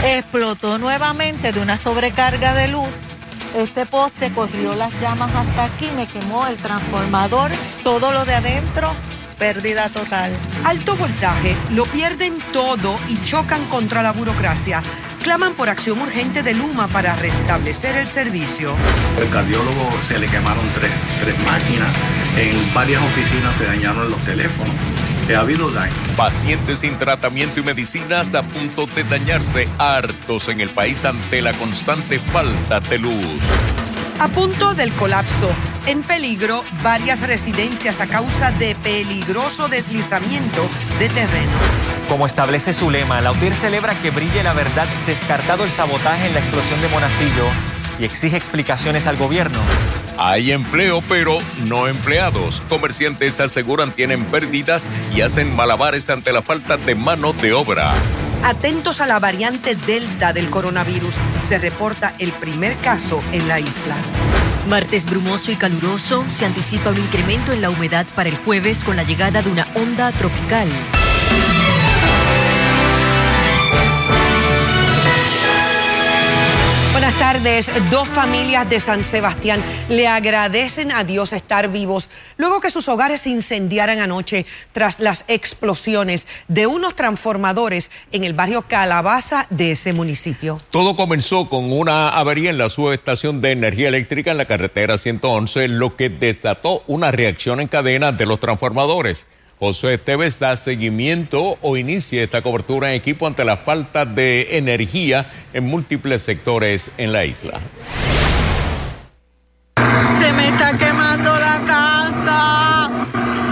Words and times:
explotó 0.05 0.79
nuevamente 0.79 1.53
de 1.53 1.61
una 1.61 1.77
sobrecarga 1.77 2.55
de 2.55 2.69
luz. 2.69 2.89
Este 3.57 3.87
poste 3.87 4.31
corrió 4.33 4.75
las 4.75 4.99
llamas 5.01 5.35
hasta 5.35 5.65
aquí, 5.65 5.89
me 5.95 6.07
quemó 6.07 6.47
el 6.47 6.57
transformador, 6.57 7.51
todo 7.83 8.13
lo 8.13 8.25
de 8.25 8.35
adentro, 8.35 8.93
pérdida 9.39 9.89
total. 9.91 10.33
Alto 10.65 10.97
voltaje, 10.97 11.55
lo 11.73 11.85
pierden 11.85 12.39
todo 12.53 12.97
y 13.09 13.23
chocan 13.25 13.65
contra 13.67 14.03
la 14.03 14.13
burocracia. 14.13 14.83
Claman 15.23 15.53
por 15.55 15.69
acción 15.69 16.01
urgente 16.01 16.43
de 16.43 16.55
Luma 16.55 16.89
para 16.89 17.15
restablecer 17.17 17.97
el 17.97 18.07
servicio. 18.07 18.75
El 19.21 19.29
cardiólogo 19.31 19.89
se 20.09 20.19
le 20.19 20.27
quemaron 20.27 20.65
tres, 20.75 20.91
tres 21.21 21.37
máquinas, 21.45 21.91
en 22.37 22.75
varias 22.75 23.03
oficinas 23.03 23.55
se 23.57 23.67
dañaron 23.67 24.11
los 24.11 24.21
teléfonos 24.21 24.75
ha 25.31 25.41
habido 25.41 25.71
daño. 25.71 25.95
Pacientes 26.17 26.81
sin 26.81 26.99
tratamiento 26.99 27.61
y 27.61 27.63
medicinas 27.63 28.35
a 28.35 28.43
punto 28.43 28.87
de 28.87 29.05
dañarse, 29.05 29.69
hartos 29.79 30.49
en 30.49 30.61
el 30.61 30.71
país 30.71 31.05
ante 31.05 31.41
la 31.41 31.53
constante 31.55 32.19
falta 32.19 32.81
de 32.81 32.99
luz. 32.99 33.27
A 34.21 34.29
punto 34.29 34.75
del 34.75 34.93
colapso, 34.93 35.51
en 35.87 36.03
peligro 36.03 36.63
varias 36.83 37.23
residencias 37.23 38.01
a 38.01 38.07
causa 38.07 38.53
de 38.53 38.77
peligroso 38.77 39.69
deslizamiento 39.69 40.69
de 40.99 41.09
terreno. 41.09 41.53
Como 42.09 42.27
establece 42.27 42.73
su 42.73 42.91
lema, 42.91 43.21
la 43.21 43.33
UTIR 43.33 43.55
celebra 43.55 43.95
que 43.95 44.11
brille 44.11 44.43
la 44.43 44.53
verdad, 44.53 44.87
descartado 45.07 45.65
el 45.65 45.71
sabotaje 45.71 46.27
en 46.27 46.35
la 46.35 46.41
explosión 46.41 46.81
de 46.81 46.89
Monacillo 46.89 47.72
y 48.03 48.05
exige 48.05 48.37
explicaciones 48.37 49.07
al 49.07 49.17
gobierno. 49.17 49.59
Hay 50.19 50.51
empleo, 50.51 51.01
pero 51.09 51.39
no 51.67 51.87
empleados. 51.87 52.61
Comerciantes 52.69 53.39
aseguran 53.39 53.93
tienen 53.93 54.25
pérdidas 54.25 54.89
y 55.15 55.21
hacen 55.21 55.55
malabares 55.55 56.11
ante 56.11 56.33
la 56.33 56.43
falta 56.43 56.77
de 56.77 56.97
mano 56.97 57.33
de 57.33 57.53
obra. 57.53 57.95
Atentos 58.43 59.01
a 59.01 59.07
la 59.07 59.21
variante 59.21 59.77
Delta 59.77 60.33
del 60.33 60.51
coronavirus. 60.51 61.15
Se 61.45 61.59
reporta 61.59 62.13
el 62.19 62.33
primer 62.33 62.77
caso 62.79 63.23
en 63.31 63.47
la 63.47 63.61
isla. 63.61 63.95
Martes 64.69 65.07
brumoso 65.07 65.53
y 65.53 65.57
caluroso. 65.57 66.25
Se 66.29 66.45
anticipa 66.45 66.91
un 66.91 66.99
incremento 66.99 67.53
en 67.53 67.63
la 67.63 67.71
humedad 67.71 68.07
para 68.17 68.29
el 68.29 68.37
jueves 68.37 68.83
con 68.83 68.97
la 68.97 69.05
llegada 69.05 69.43
de 69.43 69.51
una 69.51 69.69
onda 69.77 70.11
tropical. 70.11 70.69
Buenas 77.13 77.35
tardes. 77.35 77.91
Dos 77.91 78.09
familias 78.09 78.69
de 78.71 78.81
San 78.81 79.05
Sebastián 79.05 79.63
le 79.91 80.09
agradecen 80.09 80.93
a 80.93 81.05
Dios 81.05 81.35
estar 81.35 81.69
vivos 81.69 82.09
luego 82.39 82.63
que 82.63 82.71
sus 82.71 82.89
hogares 82.89 83.21
se 83.21 83.29
incendiaran 83.29 83.99
anoche 83.99 84.47
tras 84.73 84.99
las 84.99 85.27
explosiones 85.29 86.27
de 86.49 86.67
unos 86.67 86.97
transformadores 86.97 87.91
en 88.13 88.25
el 88.25 88.33
barrio 88.33 88.63
Calabaza 88.63 89.47
de 89.51 89.73
ese 89.73 89.93
municipio. 89.93 90.59
Todo 90.71 90.97
comenzó 90.97 91.51
con 91.51 91.71
una 91.71 92.09
avería 92.09 92.49
en 92.49 92.57
la 92.57 92.71
subestación 92.71 93.43
de 93.43 93.53
energía 93.53 93.89
eléctrica 93.89 94.31
en 94.31 94.39
la 94.39 94.47
carretera 94.47 94.97
111, 94.97 95.69
lo 95.69 95.97
que 95.97 96.09
desató 96.09 96.83
una 96.87 97.11
reacción 97.11 97.61
en 97.61 97.69
cadena 97.69 98.13
de 98.13 98.25
los 98.25 98.41
transformadores. 98.41 99.27
José 99.63 99.95
Esteves 99.95 100.41
da 100.41 100.57
seguimiento 100.57 101.57
o 101.63 101.77
inicia 101.77 102.25
esta 102.25 102.43
cobertura 102.43 102.89
en 102.89 102.95
equipo 102.97 103.29
ante 103.29 103.45
la 103.45 103.59
falta 103.59 104.05
de 104.05 104.59
energía 104.59 105.31
en 105.53 105.63
múltiples 105.67 106.23
sectores 106.23 106.91
en 106.99 107.13
la 107.13 107.25
isla. 107.25 107.61
Se 109.77 110.33
me 110.33 110.49
está 110.49 110.77
quemando 110.77 111.39
la 111.39 111.61
casa. 111.65 112.91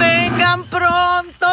Vengan 0.00 0.64
pronto. 0.64 1.46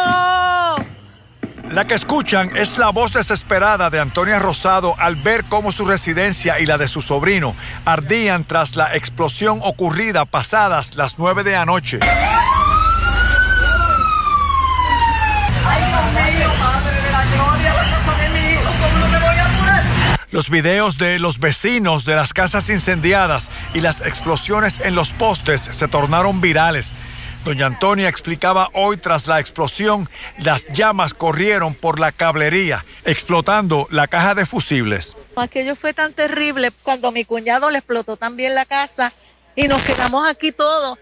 La 1.70 1.84
que 1.86 1.94
escuchan 1.94 2.50
es 2.56 2.78
la 2.78 2.90
voz 2.90 3.12
desesperada 3.12 3.90
de 3.90 4.00
Antonia 4.00 4.40
Rosado 4.40 4.96
al 4.98 5.14
ver 5.14 5.44
cómo 5.44 5.70
su 5.70 5.86
residencia 5.86 6.58
y 6.58 6.66
la 6.66 6.78
de 6.78 6.88
su 6.88 7.00
sobrino 7.00 7.54
ardían 7.84 8.42
tras 8.42 8.74
la 8.74 8.96
explosión 8.96 9.60
ocurrida 9.62 10.24
pasadas 10.24 10.96
las 10.96 11.16
nueve 11.16 11.44
de 11.44 11.54
anoche. 11.54 12.00
Los 20.30 20.50
videos 20.50 20.98
de 20.98 21.18
los 21.18 21.38
vecinos 21.38 22.04
de 22.04 22.14
las 22.14 22.34
casas 22.34 22.68
incendiadas 22.68 23.48
y 23.72 23.80
las 23.80 24.02
explosiones 24.02 24.78
en 24.80 24.94
los 24.94 25.14
postes 25.14 25.62
se 25.62 25.88
tornaron 25.88 26.42
virales. 26.42 26.92
Doña 27.46 27.64
Antonia 27.64 28.10
explicaba 28.10 28.68
hoy 28.74 28.98
tras 28.98 29.26
la 29.26 29.40
explosión, 29.40 30.06
las 30.38 30.66
llamas 30.66 31.14
corrieron 31.14 31.74
por 31.74 31.98
la 31.98 32.12
cablería, 32.12 32.84
explotando 33.06 33.86
la 33.90 34.06
caja 34.06 34.34
de 34.34 34.44
fusibles. 34.44 35.16
Aquello 35.34 35.76
fue 35.76 35.94
tan 35.94 36.12
terrible 36.12 36.72
cuando 36.82 37.10
mi 37.10 37.24
cuñado 37.24 37.70
le 37.70 37.78
explotó 37.78 38.18
también 38.18 38.54
la 38.54 38.66
casa 38.66 39.12
y 39.56 39.66
nos 39.66 39.80
quedamos 39.82 40.28
aquí 40.28 40.52
todos 40.52 40.98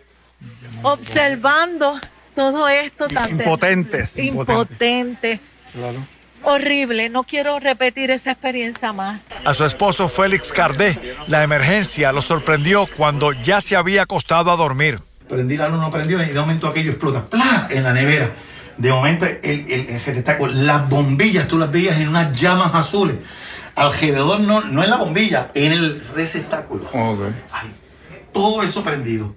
observando 0.82 1.98
todo 2.36 2.68
esto 2.68 3.08
tan 3.08 3.30
impotentes. 3.30 4.16
Impotentes. 4.18 5.40
Claro 5.72 6.15
horrible. 6.46 7.08
No 7.08 7.24
quiero 7.24 7.58
repetir 7.58 8.10
esa 8.10 8.32
experiencia 8.32 8.92
más. 8.92 9.20
A 9.44 9.54
su 9.54 9.64
esposo 9.64 10.08
Félix 10.08 10.52
Cardé, 10.52 11.16
la 11.26 11.42
emergencia 11.42 12.12
lo 12.12 12.22
sorprendió 12.22 12.86
cuando 12.96 13.32
ya 13.32 13.60
se 13.60 13.76
había 13.76 14.02
acostado 14.02 14.50
a 14.50 14.56
dormir. 14.56 15.00
Prendí 15.28 15.56
la 15.56 15.68
luz, 15.68 15.80
no 15.80 15.90
prendió 15.90 16.22
y 16.22 16.26
de 16.26 16.40
momento 16.40 16.68
aquello 16.68 16.92
explota. 16.92 17.26
¡Plá! 17.26 17.68
En 17.70 17.82
la 17.82 17.92
nevera. 17.92 18.32
De 18.76 18.90
momento 18.90 19.26
el, 19.26 19.42
el, 19.42 20.64
las 20.66 20.88
bombillas 20.88 21.48
tú 21.48 21.58
las 21.58 21.70
veías 21.70 21.98
en 21.98 22.08
unas 22.08 22.38
llamas 22.38 22.74
azules. 22.74 23.16
Alrededor 23.74 24.40
no, 24.40 24.62
no 24.62 24.84
en 24.84 24.90
la 24.90 24.96
bombilla, 24.96 25.50
en 25.54 25.72
el 25.72 26.02
receptáculo. 26.14 26.88
todo 28.32 28.62
eso 28.62 28.82
prendido. 28.84 29.34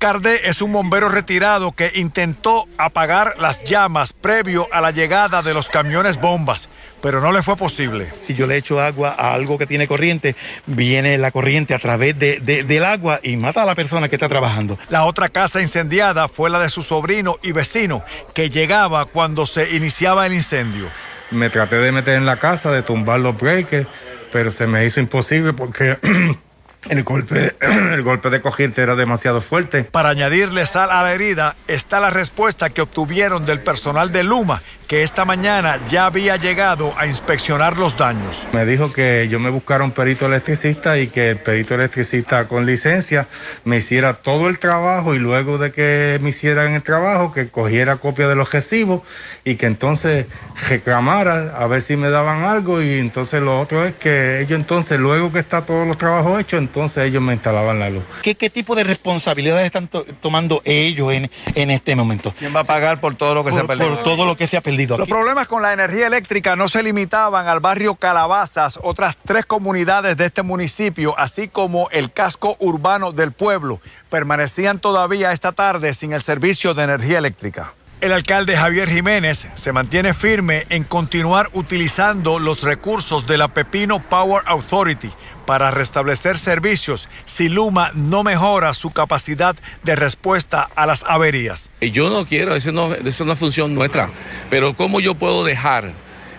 Cardé 0.00 0.48
es 0.48 0.62
un 0.62 0.72
bombero 0.72 1.10
retirado 1.10 1.72
que 1.72 1.92
intentó 1.94 2.66
apagar 2.78 3.34
las 3.38 3.62
llamas 3.64 4.14
previo 4.14 4.66
a 4.72 4.80
la 4.80 4.92
llegada 4.92 5.42
de 5.42 5.52
los 5.52 5.68
camiones 5.68 6.18
bombas, 6.18 6.70
pero 7.02 7.20
no 7.20 7.32
le 7.32 7.42
fue 7.42 7.54
posible. 7.54 8.10
Si 8.18 8.34
yo 8.34 8.46
le 8.46 8.56
echo 8.56 8.80
agua 8.80 9.14
a 9.18 9.34
algo 9.34 9.58
que 9.58 9.66
tiene 9.66 9.86
corriente, 9.86 10.36
viene 10.64 11.18
la 11.18 11.30
corriente 11.30 11.74
a 11.74 11.78
través 11.78 12.18
del 12.18 12.84
agua 12.86 13.20
y 13.22 13.36
mata 13.36 13.62
a 13.62 13.66
la 13.66 13.74
persona 13.74 14.08
que 14.08 14.16
está 14.16 14.30
trabajando. 14.30 14.78
La 14.88 15.04
otra 15.04 15.28
casa 15.28 15.60
incendiada 15.60 16.28
fue 16.28 16.48
la 16.48 16.60
de 16.60 16.70
su 16.70 16.82
sobrino 16.82 17.36
y 17.42 17.52
vecino, 17.52 18.02
que 18.32 18.48
llegaba 18.48 19.04
cuando 19.04 19.44
se 19.44 19.76
iniciaba 19.76 20.24
el 20.24 20.32
incendio. 20.32 20.88
Me 21.30 21.50
traté 21.50 21.76
de 21.76 21.92
meter 21.92 22.14
en 22.14 22.24
la 22.24 22.38
casa, 22.38 22.70
de 22.70 22.80
tumbar 22.80 23.20
los 23.20 23.36
breakers, 23.36 23.86
pero 24.32 24.50
se 24.50 24.66
me 24.66 24.82
hizo 24.86 24.98
imposible 24.98 25.52
porque... 25.52 25.98
El 26.88 27.02
golpe, 27.02 27.54
el 27.60 28.02
golpe 28.02 28.30
de 28.30 28.40
corriente 28.42 28.82
era 28.82 28.96
demasiado 28.96 29.40
fuerte. 29.40 29.84
Para 29.84 30.10
añadirle 30.10 30.64
sal 30.66 30.90
a 30.90 31.02
la 31.02 31.12
herida 31.12 31.56
está 31.68 32.00
la 32.00 32.10
respuesta 32.10 32.70
que 32.70 32.82
obtuvieron 32.82 33.44
del 33.44 33.60
personal 33.60 34.12
de 34.12 34.24
Luma, 34.24 34.62
que 34.90 35.04
esta 35.04 35.24
mañana 35.24 35.78
ya 35.88 36.06
había 36.06 36.36
llegado 36.36 36.92
a 36.98 37.06
inspeccionar 37.06 37.78
los 37.78 37.96
daños. 37.96 38.48
Me 38.52 38.66
dijo 38.66 38.92
que 38.92 39.28
yo 39.30 39.38
me 39.38 39.48
buscara 39.48 39.84
un 39.84 39.92
perito 39.92 40.26
electricista 40.26 40.98
y 40.98 41.06
que 41.06 41.30
el 41.30 41.36
perito 41.36 41.76
electricista 41.76 42.48
con 42.48 42.66
licencia 42.66 43.28
me 43.62 43.76
hiciera 43.76 44.14
todo 44.14 44.48
el 44.48 44.58
trabajo 44.58 45.14
y 45.14 45.20
luego 45.20 45.58
de 45.58 45.70
que 45.70 46.18
me 46.20 46.30
hicieran 46.30 46.72
el 46.74 46.82
trabajo, 46.82 47.30
que 47.30 47.50
cogiera 47.50 47.98
copia 47.98 48.26
de 48.26 48.34
los 48.34 48.50
recibos 48.50 49.02
y 49.44 49.54
que 49.54 49.66
entonces 49.66 50.26
reclamara 50.68 51.56
a 51.56 51.68
ver 51.68 51.82
si 51.82 51.96
me 51.96 52.10
daban 52.10 52.42
algo 52.42 52.82
y 52.82 52.98
entonces 52.98 53.40
lo 53.40 53.60
otro 53.60 53.84
es 53.84 53.94
que 53.94 54.40
ellos 54.40 54.58
entonces 54.58 54.98
luego 54.98 55.30
que 55.30 55.38
está 55.38 55.62
todos 55.62 55.86
los 55.86 55.98
trabajos 55.98 56.40
hechos 56.40 56.58
entonces 56.58 57.06
ellos 57.06 57.22
me 57.22 57.34
instalaban 57.34 57.78
la 57.78 57.90
luz. 57.90 58.02
¿Qué, 58.22 58.34
qué 58.34 58.50
tipo 58.50 58.74
de 58.74 58.82
responsabilidades 58.82 59.66
están 59.66 59.88
tomando 60.20 60.62
ellos 60.64 61.12
en, 61.12 61.30
en, 61.54 61.70
este 61.70 61.94
momento? 61.94 62.34
¿Quién 62.36 62.56
va 62.56 62.60
a 62.60 62.64
pagar 62.64 63.00
por 63.00 63.14
todo 63.14 63.36
lo 63.36 63.44
que 63.44 63.52
se 63.52 63.60
ha 63.60 63.66
perdido? 63.68 63.94
Por 63.94 64.02
todo 64.02 64.26
lo 64.26 64.36
que 64.36 64.48
se 64.48 64.56
ha 64.56 64.60
perdido 64.60 64.79
Los 64.86 65.08
problemas 65.08 65.46
con 65.46 65.62
la 65.62 65.72
energía 65.72 66.06
eléctrica 66.06 66.56
no 66.56 66.68
se 66.68 66.82
limitaban 66.82 67.46
al 67.46 67.60
barrio 67.60 67.94
Calabazas, 67.94 68.78
otras 68.82 69.16
tres 69.24 69.46
comunidades 69.46 70.16
de 70.16 70.26
este 70.26 70.42
municipio, 70.42 71.18
así 71.18 71.48
como 71.48 71.88
el 71.90 72.12
casco 72.12 72.56
urbano 72.60 73.12
del 73.12 73.32
pueblo, 73.32 73.80
permanecían 74.08 74.78
todavía 74.78 75.32
esta 75.32 75.52
tarde 75.52 75.94
sin 75.94 76.12
el 76.12 76.22
servicio 76.22 76.74
de 76.74 76.84
energía 76.84 77.18
eléctrica. 77.18 77.74
El 78.00 78.12
alcalde 78.12 78.56
Javier 78.56 78.88
Jiménez 78.88 79.46
se 79.52 79.72
mantiene 79.72 80.14
firme 80.14 80.64
en 80.70 80.84
continuar 80.84 81.50
utilizando 81.52 82.38
los 82.38 82.62
recursos 82.62 83.26
de 83.26 83.36
la 83.36 83.48
Pepino 83.48 84.00
Power 84.00 84.42
Authority 84.46 85.10
para 85.44 85.70
restablecer 85.70 86.38
servicios 86.38 87.10
si 87.26 87.50
Luma 87.50 87.90
no 87.94 88.22
mejora 88.24 88.72
su 88.72 88.90
capacidad 88.90 89.54
de 89.82 89.96
respuesta 89.96 90.70
a 90.74 90.86
las 90.86 91.04
averías. 91.06 91.70
Yo 91.82 92.08
no 92.08 92.24
quiero, 92.24 92.54
eso 92.54 92.72
no, 92.72 92.94
es 92.94 93.20
una 93.20 93.36
función 93.36 93.74
nuestra, 93.74 94.08
pero 94.48 94.74
¿cómo 94.74 95.00
yo 95.00 95.14
puedo 95.14 95.44
dejar 95.44 95.92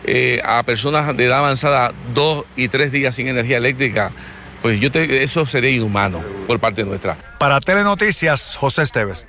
eh, 0.04 0.42
a 0.44 0.64
personas 0.64 1.16
de 1.16 1.26
edad 1.26 1.40
avanzada 1.40 1.94
dos 2.16 2.46
y 2.56 2.70
tres 2.70 2.92
días 2.92 3.14
sin 3.14 3.28
energía 3.28 3.58
eléctrica? 3.58 4.12
Pues 4.64 4.80
yo 4.80 4.90
eso 4.94 5.46
sería 5.46 5.70
inhumano 5.70 6.24
por 6.48 6.60
parte 6.60 6.84
nuestra. 6.84 7.18
Para 7.38 7.60
Telenoticias, 7.60 8.56
José 8.56 8.82
Esteves. 8.82 9.28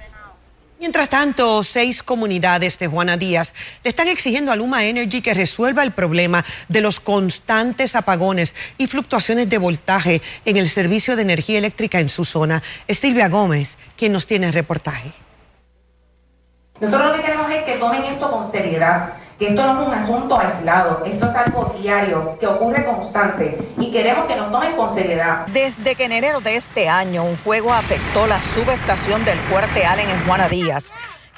Mientras 0.83 1.11
tanto, 1.11 1.63
seis 1.63 2.03
comunidades 2.03 2.77
de 2.81 2.89
Juana 2.89 3.17
Díaz 3.17 3.55
le 3.85 3.91
están 3.91 4.09
exigiendo 4.09 4.51
a 4.51 4.57
Luma 4.57 4.85
Energy 4.85 5.23
que 5.23 5.33
resuelva 5.33 5.85
el 5.85 5.93
problema 5.93 6.45
de 6.69 6.81
los 6.81 6.99
constantes 6.99 7.95
apagones 7.95 8.57
y 8.79 8.89
fluctuaciones 8.89 9.49
de 9.49 9.59
voltaje 9.59 10.21
en 10.45 10.57
el 10.57 10.69
servicio 10.69 11.15
de 11.15 11.23
energía 11.23 11.59
eléctrica 11.59 12.01
en 12.01 12.09
su 12.09 12.25
zona. 12.25 12.65
Es 12.89 12.99
Silvia 12.99 13.29
Gómez 13.29 13.79
quien 13.97 14.13
nos 14.13 14.27
tiene 14.27 14.49
el 14.49 14.53
reportaje. 14.53 15.13
Nosotros 16.81 17.13
lo 17.13 17.17
que 17.17 17.23
queremos 17.23 17.49
es 17.53 17.63
que 17.63 17.75
tomen 17.77 18.03
esto 18.03 18.29
con 18.29 18.51
seriedad 18.51 19.13
que 19.43 19.49
esto 19.49 19.63
no 19.65 19.83
es 19.83 19.89
un 19.89 19.95
asunto 19.95 20.39
aislado, 20.39 21.03
esto 21.05 21.27
es 21.27 21.35
algo 21.35 21.75
diario, 21.81 22.37
que 22.39 22.47
ocurre 22.47 22.85
constante 22.85 23.59
y 23.77 23.91
queremos 23.91 24.27
que 24.27 24.37
nos 24.37 24.53
tomen 24.53 24.77
con 24.77 24.95
seriedad. 24.95 25.47
Desde 25.49 25.97
que 25.97 26.05
en 26.05 26.13
enero 26.13 26.41
de 26.41 26.55
este 26.55 26.89
año 26.89 27.25
un 27.25 27.37
fuego 27.37 27.73
afectó 27.73 28.29
la 28.29 28.41
subestación 28.55 29.25
del 29.25 29.39
Fuerte 29.41 29.85
Allen 29.85 30.09
en 30.09 30.25
Juana 30.27 30.49
Díaz, 30.49 30.93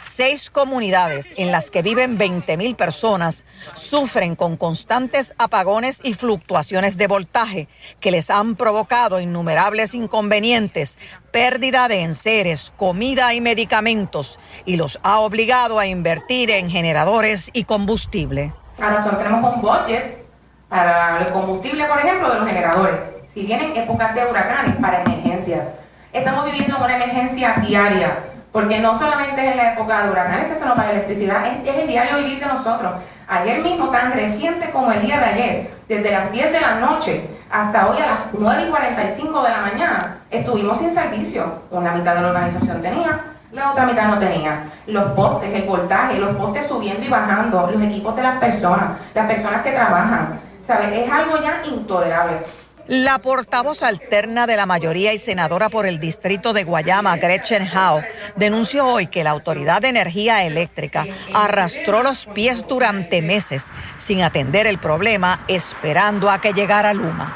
seis 0.05 0.51
comunidades 0.51 1.35
en 1.37 1.51
las 1.51 1.71
que 1.71 1.83
viven 1.83 2.19
20 2.19 2.57
mil 2.57 2.77
personas 2.77 3.45
sufren 3.75 4.37
con 4.37 4.57
constantes 4.57 5.35
apagones 5.39 6.01
y 6.03 6.15
fluctuaciones 6.15 6.97
de 6.97 7.07
voltaje 7.07 7.69
que 8.01 8.11
les 8.11 8.31
han 8.31 8.55
provocado 8.55 9.21
innumerables 9.21 9.95
inconvenientes, 9.95 10.99
pérdida 11.33 11.89
de 11.89 12.03
enseres, 12.03 12.73
comida 12.77 13.35
y 13.35 13.41
medicamentos 13.41 14.39
y 14.65 14.77
los 14.77 15.01
ha 15.03 15.19
obligado 15.21 15.79
a 15.79 15.87
invertir 15.87 16.51
en 16.51 16.71
generadores 16.71 17.51
y 17.53 17.65
combustible. 17.65 18.53
nosotros 18.79 19.19
tenemos 19.19 19.57
un 19.57 19.63
budget 19.63 20.25
para 20.69 21.19
el 21.27 21.33
combustible, 21.33 21.85
por 21.87 21.99
ejemplo, 21.99 22.31
de 22.31 22.39
los 22.41 22.49
generadores. 22.49 23.01
Si 23.33 23.45
vienen 23.45 23.77
épocas 23.77 24.15
de 24.15 24.27
huracanes 24.27 24.77
para 24.77 25.03
emergencias, 25.03 25.69
estamos 26.13 26.45
viviendo 26.45 26.77
una 26.79 26.97
emergencia 26.97 27.57
diaria 27.67 28.34
porque 28.55 28.79
no 28.79 28.97
solamente 28.97 29.45
es 29.45 29.51
en 29.51 29.57
la 29.57 29.73
época 29.73 30.05
de 30.05 30.13
huracanes 30.13 30.47
que 30.47 30.55
se 30.55 30.65
nos 30.65 30.79
va 30.79 30.89
electricidad, 30.89 31.45
es, 31.45 31.69
es, 31.69 31.75
el 31.77 31.89
diario 31.89 32.19
vivir 32.19 32.39
de 32.39 32.47
nosotros. 32.47 32.93
Ayer 33.27 33.61
mismo, 33.65 33.89
tan 33.89 34.13
reciente 34.13 34.71
como 34.71 34.93
el 34.93 35.03
día 35.03 35.19
de 35.19 35.25
ayer, 35.25 35.75
desde 35.89 36.13
las 36.13 36.31
10 36.31 36.53
de 36.53 36.61
la 36.61 36.77
noche 36.77 37.29
hasta 37.51 37.89
hoy 37.89 37.97
a 37.99 38.07
las 38.07 38.19
9 38.33 38.63
y 38.65 38.71
45 38.71 39.43
de 39.43 39.49
la 39.51 39.61
mañana, 39.61 40.19
estuvimos 40.31 40.79
sin 40.79 40.93
servicio. 40.93 41.63
Una 41.73 41.95
mitad 41.95 42.15
de 42.15 42.21
la 42.21 42.29
organización 42.29 42.81
tenía, 42.81 43.25
la 43.51 43.73
otra 43.73 43.87
mitad 43.87 44.07
no 44.07 44.19
tenía. 44.21 44.63
Los 44.87 45.05
postes, 45.15 45.53
el 45.53 45.65
voltaje, 45.65 46.21
los 46.21 46.37
postes 46.37 46.69
subiendo 46.69 47.05
y 47.05 47.09
bajando, 47.09 47.69
los 47.73 47.83
equipos 47.83 48.15
de 48.15 48.23
las 48.23 48.39
personas, 48.39 48.91
las 49.15 49.27
personas 49.27 49.63
que 49.63 49.73
trabajan. 49.73 50.39
¿Sabes? 50.63 50.93
Es 50.93 51.11
algo 51.11 51.43
ya 51.43 51.61
intolerable. 51.65 52.39
La 52.87 53.19
portavoz 53.19 53.83
alterna 53.83 54.47
de 54.47 54.57
la 54.57 54.67
mayoría 54.67 55.15
y 55.15 55.19
senadora 55.19 55.71
por 55.71 55.87
el 55.87 55.99
distrito 55.99 56.53
de 56.53 56.65
Guayama, 56.65 57.17
Gretchen 57.17 57.67
Howe, 57.67 58.05
denunció 58.37 58.87
hoy 58.87 59.07
que 59.07 59.25
la 59.25 59.31
Autoridad 59.31 59.81
de 59.81 59.89
Energía 59.89 60.45
Eléctrica 60.45 61.07
arrastró 61.33 62.03
los 62.03 62.27
pies 62.27 62.67
durante 62.69 63.23
meses 63.23 63.65
sin 63.97 64.23
atender 64.23 64.67
el 64.67 64.77
problema, 64.77 65.41
esperando 65.49 66.31
a 66.31 66.43
que 66.43 66.53
llegara 66.53 66.93
Luma. 66.93 67.35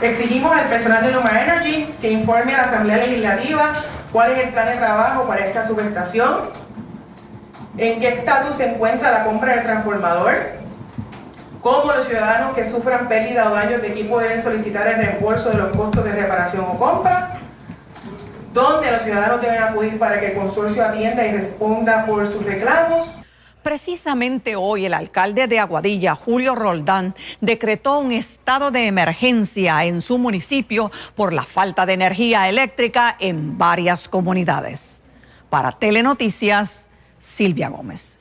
Exigimos 0.00 0.56
al 0.56 0.68
personal 0.68 1.04
de 1.04 1.12
Luma 1.12 1.42
Energy 1.42 1.94
que 2.00 2.10
informe 2.10 2.54
a 2.54 2.58
la 2.58 2.64
Asamblea 2.64 2.96
Legislativa 2.96 3.74
cuál 4.10 4.32
es 4.32 4.46
el 4.46 4.52
plan 4.54 4.70
de 4.70 4.76
trabajo 4.76 5.26
para 5.26 5.44
esta 5.44 5.66
subestación, 5.66 6.48
en 7.76 8.00
qué 8.00 8.08
estatus 8.08 8.56
se 8.56 8.70
encuentra 8.70 9.10
la 9.10 9.24
compra 9.24 9.56
del 9.56 9.64
transformador, 9.64 10.34
cómo 11.60 11.92
los 11.92 12.06
ciudadanos 12.06 12.54
que 12.54 12.68
sufran 12.68 13.08
pérdida 13.08 13.50
o 13.50 13.54
daños 13.54 13.82
de 13.82 13.88
equipo 13.88 14.18
deben 14.20 14.42
solicitar 14.42 14.86
el 14.86 14.96
reembolso 14.96 15.50
de 15.50 15.56
los 15.56 15.76
costos 15.76 16.04
de 16.04 16.12
reparación 16.12 16.64
o 16.68 16.78
compra, 16.78 17.38
dónde 18.52 18.90
los 18.90 19.02
ciudadanos 19.02 19.40
deben 19.40 19.62
acudir 19.62 19.98
para 19.98 20.20
que 20.20 20.28
el 20.28 20.34
consorcio 20.34 20.84
atienda 20.84 21.26
y 21.26 21.32
responda 21.32 22.06
por 22.06 22.30
sus 22.32 22.44
reclamos. 22.44 23.08
Precisamente 23.62 24.56
hoy 24.56 24.86
el 24.86 24.94
alcalde 24.94 25.46
de 25.46 25.58
Aguadilla, 25.58 26.14
Julio 26.14 26.54
Roldán, 26.54 27.14
decretó 27.40 27.98
un 27.98 28.12
estado 28.12 28.70
de 28.70 28.86
emergencia 28.86 29.84
en 29.84 30.00
su 30.00 30.16
municipio 30.16 30.90
por 31.14 31.32
la 31.32 31.42
falta 31.42 31.84
de 31.84 31.92
energía 31.92 32.48
eléctrica 32.48 33.16
en 33.18 33.58
varias 33.58 34.08
comunidades. 34.08 35.02
Para 35.50 35.72
Telenoticias, 35.72 36.88
Silvia 37.18 37.68
Gómez. 37.68 38.17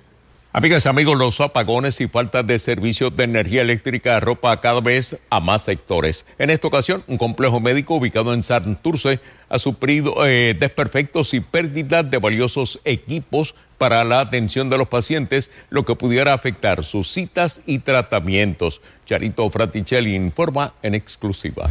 Amigas 0.57 0.87
y 0.87 0.89
amigos, 0.89 1.19
los 1.19 1.39
apagones 1.39 2.01
y 2.01 2.07
falta 2.07 2.41
de 2.41 2.57
servicios 2.57 3.15
de 3.15 3.25
energía 3.25 3.61
eléctrica 3.61 4.17
arropa 4.17 4.59
cada 4.59 4.81
vez 4.81 5.19
a 5.29 5.39
más 5.39 5.61
sectores. 5.61 6.25
En 6.39 6.49
esta 6.49 6.67
ocasión, 6.67 7.03
un 7.05 7.19
complejo 7.19 7.59
médico 7.59 7.93
ubicado 7.93 8.33
en 8.33 8.41
Santurce 8.41 9.19
ha 9.49 9.59
sufrido 9.59 10.25
eh, 10.25 10.55
desperfectos 10.59 11.35
y 11.35 11.41
pérdida 11.41 12.01
de 12.01 12.17
valiosos 12.17 12.79
equipos 12.85 13.53
para 13.77 14.03
la 14.03 14.19
atención 14.19 14.67
de 14.71 14.79
los 14.79 14.87
pacientes, 14.87 15.51
lo 15.69 15.85
que 15.85 15.93
pudiera 15.93 16.33
afectar 16.33 16.83
sus 16.83 17.07
citas 17.07 17.61
y 17.67 17.77
tratamientos. 17.77 18.81
Charito 19.05 19.47
Fraticelli 19.51 20.15
informa 20.15 20.73
en 20.81 20.95
exclusiva 20.95 21.69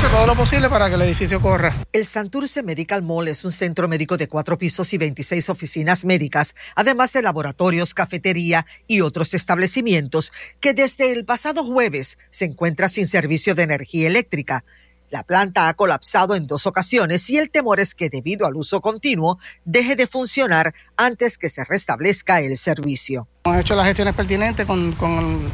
hecho 0.00 0.08
todo 0.08 0.26
lo 0.26 0.34
posible 0.34 0.70
para 0.70 0.88
que 0.88 0.94
el 0.94 1.02
edificio 1.02 1.42
corra. 1.42 1.74
El 1.92 2.06
Santurce 2.06 2.62
Medical 2.62 3.02
Mall 3.02 3.28
es 3.28 3.44
un 3.44 3.52
centro 3.52 3.86
médico 3.86 4.16
de 4.16 4.28
cuatro 4.28 4.56
pisos 4.56 4.94
y 4.94 4.98
26 4.98 5.50
oficinas 5.50 6.06
médicas, 6.06 6.54
además 6.74 7.12
de 7.12 7.20
laboratorios, 7.20 7.92
cafetería 7.92 8.64
y 8.86 9.02
otros 9.02 9.34
establecimientos 9.34 10.32
que 10.58 10.72
desde 10.72 11.12
el 11.12 11.26
pasado 11.26 11.64
jueves 11.64 12.16
se 12.30 12.46
encuentra 12.46 12.88
sin 12.88 13.06
servicio 13.06 13.54
de 13.54 13.64
energía 13.64 14.06
eléctrica. 14.06 14.64
La 15.10 15.22
planta 15.22 15.68
ha 15.68 15.74
colapsado 15.74 16.34
en 16.34 16.46
dos 16.46 16.66
ocasiones 16.66 17.28
y 17.28 17.36
el 17.36 17.50
temor 17.50 17.78
es 17.78 17.94
que 17.94 18.08
debido 18.08 18.46
al 18.46 18.56
uso 18.56 18.80
continuo 18.80 19.38
deje 19.66 19.96
de 19.96 20.06
funcionar 20.06 20.72
antes 20.96 21.36
que 21.36 21.50
se 21.50 21.62
restablezca 21.64 22.40
el 22.40 22.56
servicio. 22.56 23.28
Hemos 23.44 23.60
hecho 23.60 23.74
las 23.74 23.86
gestiones 23.86 24.14
pertinentes 24.14 24.64
con, 24.64 24.92
con 24.92 25.50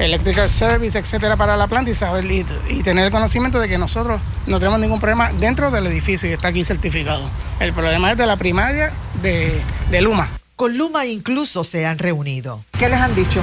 electrical 0.00 0.48
service, 0.48 0.98
etcétera, 0.98 1.36
para 1.36 1.56
la 1.56 1.68
planta 1.68 1.90
y 1.90 1.94
saber 1.94 2.24
y, 2.24 2.82
tener 2.82 3.04
el 3.04 3.10
conocimiento 3.10 3.60
de 3.60 3.68
que 3.68 3.78
nosotros 3.78 4.20
no 4.46 4.58
tenemos 4.58 4.80
ningún 4.80 4.98
problema 4.98 5.32
dentro 5.32 5.70
del 5.70 5.86
edificio 5.86 6.28
y 6.28 6.32
está 6.32 6.48
aquí 6.48 6.64
certificado. 6.64 7.22
El 7.60 7.72
problema 7.72 8.12
es 8.12 8.16
de 8.16 8.26
la 8.26 8.36
primaria 8.36 8.92
de, 9.22 9.60
de 9.90 10.00
Luma. 10.00 10.28
Con 10.56 10.76
Luma 10.76 11.06
incluso 11.06 11.64
se 11.64 11.86
han 11.86 11.98
reunido. 11.98 12.62
¿Qué 12.78 12.88
les 12.88 12.98
han 12.98 13.14
dicho? 13.14 13.40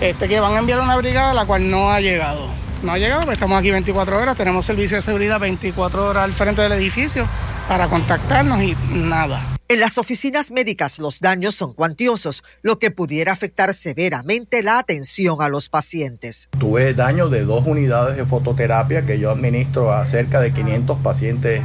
Este, 0.00 0.28
que 0.28 0.40
van 0.40 0.54
a 0.54 0.58
enviar 0.58 0.80
una 0.80 0.96
brigada 0.96 1.34
la 1.34 1.44
cual 1.44 1.70
no 1.70 1.90
ha 1.90 2.00
llegado. 2.00 2.48
No 2.82 2.92
ha 2.92 2.98
llegado, 2.98 3.22
pues 3.22 3.34
estamos 3.34 3.58
aquí 3.58 3.70
24 3.70 4.18
horas, 4.18 4.36
tenemos 4.36 4.64
servicio 4.64 4.96
de 4.96 5.02
seguridad 5.02 5.40
24 5.40 6.06
horas 6.06 6.24
al 6.24 6.32
frente 6.32 6.62
del 6.62 6.72
edificio 6.72 7.26
para 7.68 7.88
contactarnos 7.88 8.62
y 8.62 8.76
nada. 8.90 9.57
En 9.70 9.80
las 9.80 9.98
oficinas 9.98 10.50
médicas 10.50 10.98
los 10.98 11.20
daños 11.20 11.54
son 11.54 11.74
cuantiosos, 11.74 12.42
lo 12.62 12.78
que 12.78 12.90
pudiera 12.90 13.32
afectar 13.32 13.74
severamente 13.74 14.62
la 14.62 14.78
atención 14.78 15.42
a 15.42 15.50
los 15.50 15.68
pacientes. 15.68 16.48
Tuve 16.58 16.94
daño 16.94 17.28
de 17.28 17.44
dos 17.44 17.66
unidades 17.66 18.16
de 18.16 18.24
fototerapia 18.24 19.04
que 19.04 19.18
yo 19.18 19.30
administro 19.30 19.92
a 19.92 20.06
cerca 20.06 20.40
de 20.40 20.54
500 20.54 20.96
pacientes 21.00 21.60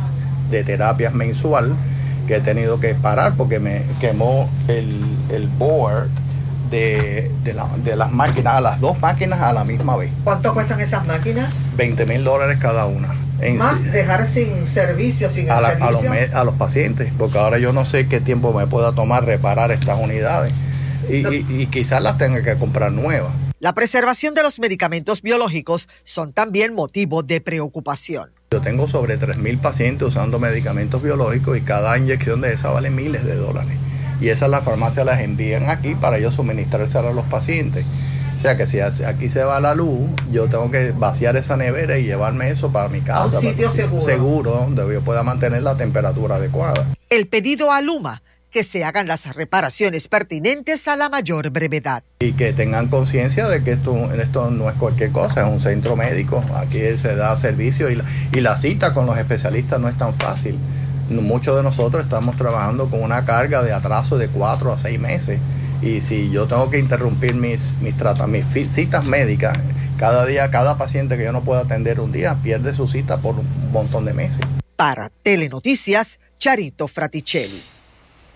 de 0.49 0.65
terapias 0.65 1.13
mensual 1.13 1.77
que 2.27 2.35
he 2.35 2.41
tenido 2.41 2.77
que 2.81 2.93
parar 2.93 3.37
porque 3.37 3.61
me 3.61 3.85
quemó 4.01 4.49
el, 4.67 5.01
el 5.29 5.47
board 5.47 6.09
de, 6.73 7.31
de, 7.43 7.95
las 7.95 8.11
máquinas, 8.11 8.55
a 8.55 8.61
las 8.61 8.81
dos 8.81 8.99
máquinas 8.99 9.39
a 9.41 9.53
la 9.53 9.63
misma 9.63 9.95
vez. 9.95 10.11
¿Cuánto 10.23 10.53
cuestan 10.53 10.81
esas 10.81 11.05
máquinas? 11.05 11.67
20 11.77 12.05
mil 12.07 12.23
dólares 12.23 12.57
cada 12.59 12.85
una. 12.85 13.13
Más 13.57 13.91
dejar 13.91 14.25
sin 14.25 14.65
servicio, 14.65 15.29
sin 15.29 15.51
a, 15.51 15.61
servicio. 15.61 16.11
A, 16.33 16.43
los, 16.43 16.55
pacientes, 16.55 17.13
porque 17.17 17.37
ahora 17.37 17.59
yo 17.59 17.73
no 17.73 17.85
sé 17.85 18.07
qué 18.07 18.19
tiempo 18.19 18.53
me 18.53 18.67
pueda 18.67 18.93
tomar 18.93 19.25
reparar 19.25 19.71
estas 19.71 19.99
unidades 19.99 20.53
y, 21.09 21.25
y 21.27 21.67
quizás 21.67 22.01
las 22.01 22.17
tenga 22.17 22.41
que 22.41 22.57
comprar 22.57 22.91
nuevas. 22.91 23.33
La 23.59 23.73
preservación 23.73 24.33
de 24.33 24.43
los 24.43 24.59
medicamentos 24.59 25.21
biológicos 25.21 25.87
son 26.03 26.33
también 26.33 26.73
motivo 26.73 27.21
de 27.21 27.41
preocupación. 27.41 28.31
Yo 28.51 28.61
tengo 28.61 28.87
sobre 28.87 29.19
3.000 29.19 29.59
pacientes 29.59 30.07
usando 30.07 30.39
medicamentos 30.39 31.01
biológicos 31.03 31.57
y 31.57 31.61
cada 31.61 31.97
inyección 31.97 32.41
de 32.41 32.53
esa 32.53 32.69
vale 32.71 32.89
miles 32.89 33.25
de 33.25 33.35
dólares. 33.35 33.77
Y 34.23 34.29
esas 34.29 34.49
las 34.49 34.63
farmacias 34.63 35.05
las 35.05 35.19
envían 35.19 35.69
aquí 35.69 35.95
para 35.95 36.17
ellos 36.17 36.35
suministrárselas 36.35 37.11
a 37.11 37.13
los 37.13 37.25
pacientes. 37.25 37.85
O 38.37 38.41
sea 38.41 38.55
que 38.55 38.65
si 38.67 38.79
aquí 38.79 39.29
se 39.29 39.43
va 39.43 39.59
la 39.59 39.75
luz, 39.75 40.09
yo 40.31 40.47
tengo 40.47 40.71
que 40.71 40.91
vaciar 40.91 41.35
esa 41.35 41.57
nevera 41.57 41.97
y 41.97 42.05
llevarme 42.05 42.49
eso 42.49 42.71
para 42.71 42.87
mi 42.87 43.01
casa. 43.01 43.37
A 43.37 43.39
un 43.39 43.45
sitio 43.47 43.69
seguro. 43.69 44.01
Seguro, 44.01 44.51
donde 44.51 44.93
yo 44.93 45.01
pueda 45.01 45.23
mantener 45.23 45.61
la 45.61 45.75
temperatura 45.75 46.35
adecuada. 46.35 46.87
El 47.09 47.27
pedido 47.27 47.71
a 47.71 47.81
Luma 47.81 48.23
que 48.49 48.63
se 48.63 48.85
hagan 48.85 49.07
las 49.07 49.35
reparaciones 49.35 50.07
pertinentes 50.07 50.87
a 50.87 50.95
la 50.95 51.09
mayor 51.09 51.49
brevedad. 51.49 52.03
Y 52.19 52.33
que 52.33 52.53
tengan 52.53 52.87
conciencia 52.87 53.47
de 53.47 53.63
que 53.63 53.71
esto, 53.73 54.13
esto 54.13 54.51
no 54.51 54.69
es 54.69 54.75
cualquier 54.75 55.11
cosa, 55.11 55.41
es 55.41 55.47
un 55.47 55.59
centro 55.59 55.95
médico, 55.95 56.43
aquí 56.55 56.79
se 56.97 57.15
da 57.15 57.35
servicio 57.35 57.89
y 57.89 57.95
la, 57.95 58.05
y 58.31 58.41
la 58.41 58.55
cita 58.55 58.93
con 58.93 59.07
los 59.07 59.17
especialistas 59.17 59.79
no 59.79 59.89
es 59.89 59.97
tan 59.97 60.13
fácil. 60.13 60.59
Muchos 61.09 61.57
de 61.57 61.63
nosotros 61.63 62.03
estamos 62.03 62.37
trabajando 62.37 62.89
con 62.89 63.01
una 63.03 63.25
carga 63.25 63.61
de 63.61 63.73
atraso 63.73 64.17
de 64.17 64.29
cuatro 64.29 64.71
a 64.71 64.77
seis 64.77 64.99
meses 64.99 65.39
y 65.81 66.01
si 66.01 66.31
yo 66.31 66.47
tengo 66.47 66.69
que 66.69 66.79
interrumpir 66.79 67.35
mis, 67.35 67.75
mis, 67.81 67.93
mis 68.27 68.73
citas 68.73 69.05
médicas, 69.05 69.57
cada 69.97 70.25
día, 70.25 70.49
cada 70.49 70.77
paciente 70.77 71.17
que 71.17 71.25
yo 71.25 71.31
no 71.31 71.43
puedo 71.43 71.59
atender 71.59 71.99
un 71.99 72.11
día 72.11 72.35
pierde 72.41 72.73
su 72.73 72.87
cita 72.87 73.17
por 73.17 73.35
un 73.35 73.71
montón 73.71 74.05
de 74.05 74.13
meses. 74.13 74.41
Para 74.75 75.09
Telenoticias, 75.09 76.19
Charito 76.39 76.87
Fraticelli. 76.87 77.72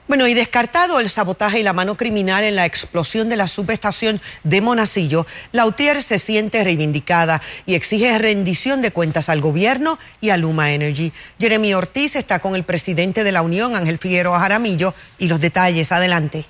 Bueno, 0.07 0.25
y 0.25 0.33
descartado 0.33 1.01
el 1.01 1.09
sabotaje 1.09 1.59
y 1.59 1.63
la 1.63 1.73
mano 1.73 1.95
criminal 1.95 2.45
en 2.45 2.55
la 2.55 2.65
explosión 2.65 3.27
de 3.27 3.35
la 3.35 3.47
subestación 3.47 4.21
de 4.45 4.61
Monacillo, 4.61 5.25
la 5.51 5.65
UTIER 5.65 6.01
se 6.01 6.17
siente 6.17 6.63
reivindicada 6.63 7.41
y 7.65 7.75
exige 7.75 8.17
rendición 8.17 8.81
de 8.81 8.91
cuentas 8.91 9.27
al 9.27 9.41
gobierno 9.41 9.99
y 10.21 10.29
a 10.29 10.37
Luma 10.37 10.71
Energy. 10.71 11.11
Jeremy 11.39 11.73
Ortiz 11.73 12.15
está 12.15 12.39
con 12.39 12.55
el 12.55 12.63
presidente 12.63 13.25
de 13.25 13.33
la 13.33 13.41
Unión, 13.41 13.75
Ángel 13.75 13.97
Figueroa 13.97 14.39
Jaramillo, 14.39 14.93
y 15.17 15.27
los 15.27 15.41
detalles. 15.41 15.91
Adelante. 15.91 16.45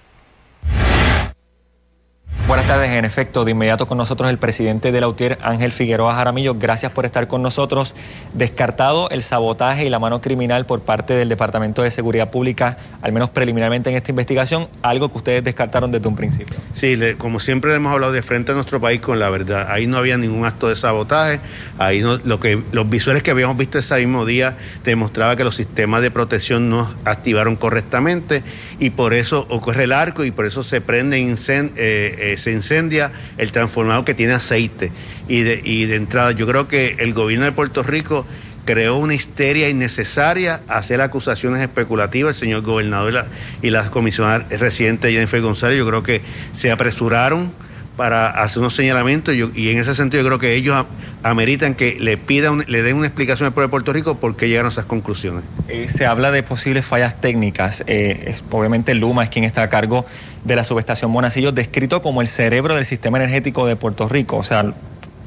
Buenas 2.47 2.65
tardes, 2.65 2.89
en 2.91 3.03
efecto, 3.03 3.43
de 3.43 3.51
inmediato 3.51 3.87
con 3.87 3.97
nosotros 3.97 4.29
el 4.29 4.37
presidente 4.37 4.93
de 4.93 5.01
la 5.01 5.09
UTIER, 5.09 5.37
Ángel 5.41 5.73
Figueroa 5.73 6.15
Jaramillo. 6.15 6.55
Gracias 6.55 6.93
por 6.93 7.05
estar 7.05 7.27
con 7.27 7.41
nosotros. 7.41 7.93
Descartado 8.33 9.09
el 9.09 9.21
sabotaje 9.21 9.85
y 9.85 9.89
la 9.89 9.99
mano 9.99 10.21
criminal 10.21 10.65
por 10.65 10.79
parte 10.79 11.13
del 11.13 11.27
Departamento 11.27 11.83
de 11.83 11.91
Seguridad 11.91 12.31
Pública, 12.31 12.77
al 13.01 13.11
menos 13.11 13.31
preliminarmente 13.31 13.89
en 13.89 13.97
esta 13.97 14.11
investigación, 14.11 14.69
algo 14.81 15.11
que 15.11 15.17
ustedes 15.17 15.43
descartaron 15.43 15.91
desde 15.91 16.07
un 16.07 16.15
principio. 16.15 16.55
Sí, 16.71 16.97
como 17.17 17.41
siempre 17.41 17.75
hemos 17.75 17.91
hablado 17.91 18.13
de 18.13 18.21
frente 18.21 18.53
a 18.53 18.55
nuestro 18.55 18.79
país 18.79 19.01
con 19.01 19.19
la 19.19 19.29
verdad. 19.29 19.67
Ahí 19.69 19.85
no 19.85 19.97
había 19.97 20.17
ningún 20.17 20.45
acto 20.45 20.69
de 20.69 20.77
sabotaje. 20.77 21.41
Ahí 21.77 21.99
lo 21.99 22.39
que, 22.39 22.63
los 22.71 22.89
visuales 22.89 23.23
que 23.23 23.31
habíamos 23.31 23.57
visto 23.57 23.77
ese 23.77 23.97
mismo 23.97 24.25
día 24.25 24.55
demostraba 24.85 25.35
que 25.35 25.43
los 25.43 25.57
sistemas 25.57 26.01
de 26.01 26.11
protección 26.11 26.69
no 26.69 26.89
activaron 27.03 27.57
correctamente 27.57 28.41
y 28.79 28.91
por 28.91 29.13
eso 29.13 29.45
ocurre 29.49 29.83
el 29.83 29.91
arco 29.91 30.23
y 30.23 30.31
por 30.31 30.45
eso 30.45 30.63
se 30.63 30.79
prende 30.79 31.19
incend 31.19 31.71
eh, 31.75 32.15
eh, 32.17 32.36
se 32.37 32.51
incendia 32.51 33.11
el 33.37 33.51
transformador 33.51 34.05
que 34.05 34.13
tiene 34.13 34.33
aceite. 34.33 34.91
Y 35.27 35.41
de, 35.41 35.61
y 35.63 35.85
de 35.85 35.95
entrada, 35.95 36.31
yo 36.31 36.47
creo 36.47 36.67
que 36.67 36.95
el 36.99 37.13
gobierno 37.13 37.45
de 37.45 37.51
Puerto 37.51 37.83
Rico 37.83 38.25
creó 38.65 38.97
una 38.97 39.13
histeria 39.13 39.69
innecesaria 39.69 40.61
hacer 40.67 41.01
acusaciones 41.01 41.61
especulativas. 41.61 42.35
El 42.35 42.39
señor 42.39 42.61
gobernador 42.61 43.09
y 43.09 43.13
la, 43.13 43.25
y 43.61 43.69
la 43.69 43.89
comisionada 43.89 44.45
residente 44.57 45.11
Jennifer 45.11 45.41
González, 45.41 45.77
yo 45.77 45.87
creo 45.87 46.03
que 46.03 46.21
se 46.53 46.69
apresuraron 46.69 47.51
para 47.97 48.29
hacer 48.29 48.59
unos 48.59 48.75
señalamientos 48.75 49.35
y, 49.35 49.69
en 49.69 49.79
ese 49.79 49.95
sentido 49.95 50.21
yo 50.21 50.29
creo 50.29 50.39
que 50.39 50.53
ellos 50.53 50.85
ameritan 51.23 51.73
que 51.73 51.97
le 51.99 52.15
pidan, 52.15 52.63
le 52.67 52.83
den 52.83 52.95
una 52.95 53.07
explicación 53.07 53.47
al 53.47 53.53
pueblo 53.53 53.67
de 53.67 53.71
Puerto 53.71 53.91
Rico 53.91 54.15
por 54.15 54.37
qué 54.37 54.47
llegaron 54.47 54.69
a 54.69 54.71
esas 54.71 54.85
conclusiones. 54.85 55.43
Eh, 55.67 55.87
se 55.89 56.05
habla 56.05 56.31
de 56.31 56.43
posibles 56.43 56.85
fallas 56.85 57.19
técnicas. 57.19 57.83
Eh, 57.87 58.35
obviamente 58.51 58.93
Luma 58.93 59.23
es 59.23 59.29
quien 59.29 59.43
está 59.43 59.63
a 59.63 59.69
cargo 59.69 60.05
de 60.45 60.55
la 60.55 60.63
subestación 60.63 61.11
Monacillo, 61.11 61.51
descrito 61.51 62.01
como 62.01 62.21
el 62.21 62.27
cerebro 62.27 62.75
del 62.75 62.85
sistema 62.85 63.17
energético 63.17 63.65
de 63.65 63.75
Puerto 63.75 64.07
Rico. 64.07 64.37
O 64.37 64.43
sea, 64.43 64.73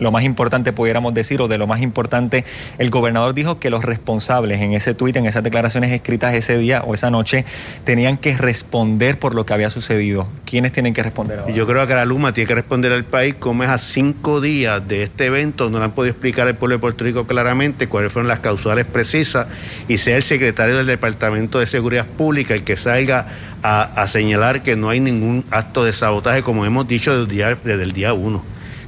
lo 0.00 0.10
más 0.10 0.24
importante, 0.24 0.72
pudiéramos 0.72 1.14
decir, 1.14 1.40
o 1.40 1.48
de 1.48 1.58
lo 1.58 1.66
más 1.66 1.80
importante, 1.80 2.44
el 2.78 2.90
gobernador 2.90 3.34
dijo 3.34 3.60
que 3.60 3.70
los 3.70 3.84
responsables 3.84 4.60
en 4.60 4.72
ese 4.72 4.94
tuit, 4.94 5.16
en 5.16 5.26
esas 5.26 5.42
declaraciones 5.42 5.92
escritas 5.92 6.34
ese 6.34 6.58
día 6.58 6.82
o 6.84 6.94
esa 6.94 7.10
noche, 7.10 7.44
tenían 7.84 8.16
que 8.16 8.36
responder 8.36 9.18
por 9.18 9.34
lo 9.34 9.46
que 9.46 9.52
había 9.52 9.70
sucedido. 9.70 10.26
¿Quiénes 10.44 10.72
tienen 10.72 10.94
que 10.94 11.02
responder 11.02 11.40
ahora? 11.40 11.52
Yo 11.52 11.66
creo 11.66 11.86
que 11.86 11.94
la 11.94 12.04
Luma 12.04 12.32
tiene 12.32 12.48
que 12.48 12.54
responder 12.54 12.92
al 12.92 13.04
país 13.04 13.34
cómo 13.38 13.62
es 13.62 13.70
a 13.70 13.78
cinco 13.78 14.40
días 14.40 14.86
de 14.88 15.02
este 15.02 15.26
evento, 15.26 15.70
no 15.70 15.78
le 15.78 15.84
han 15.84 15.92
podido 15.92 16.12
explicar 16.12 16.48
al 16.48 16.56
pueblo 16.56 16.76
de 16.76 16.80
Puerto 16.80 17.04
Rico 17.04 17.26
claramente 17.26 17.86
cuáles 17.86 18.12
fueron 18.12 18.28
las 18.28 18.40
causales 18.40 18.86
precisas 18.86 19.46
y 19.86 19.98
sea 19.98 20.16
el 20.16 20.22
secretario 20.22 20.76
del 20.76 20.86
Departamento 20.86 21.58
de 21.58 21.66
Seguridad 21.66 22.06
Pública 22.06 22.54
el 22.54 22.64
que 22.64 22.76
salga 22.76 23.26
a, 23.62 24.06
señalar 24.08 24.62
que 24.62 24.74
no 24.74 24.88
hay 24.88 25.00
ningún 25.00 25.44
acto 25.50 25.84
de 25.84 25.92
sabotaje, 25.92 26.42
como 26.42 26.64
hemos 26.64 26.88
dicho 26.88 27.10
desde 27.10 27.22
el 27.24 27.28
día, 27.28 27.58
desde 27.62 27.82
el 27.82 27.92
día 27.92 28.14
uno 28.14 28.42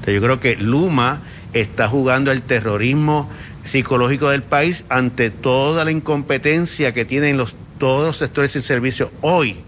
yo 0.06 0.20
creo 0.20 0.40
que 0.40 0.56
Luma 0.56 1.20
está 1.52 1.88
jugando 1.88 2.32
el 2.32 2.42
terrorismo 2.42 3.28
psicológico 3.64 4.30
del 4.30 4.42
país 4.42 4.84
ante 4.88 5.30
toda 5.30 5.84
la 5.84 5.90
incompetencia 5.90 6.92
que 6.92 7.04
tienen 7.04 7.36
los, 7.36 7.54
todos 7.78 8.06
los 8.06 8.16
sectores 8.16 8.52
sin 8.52 8.62
servicio. 8.62 9.12
Hoy 9.20 9.58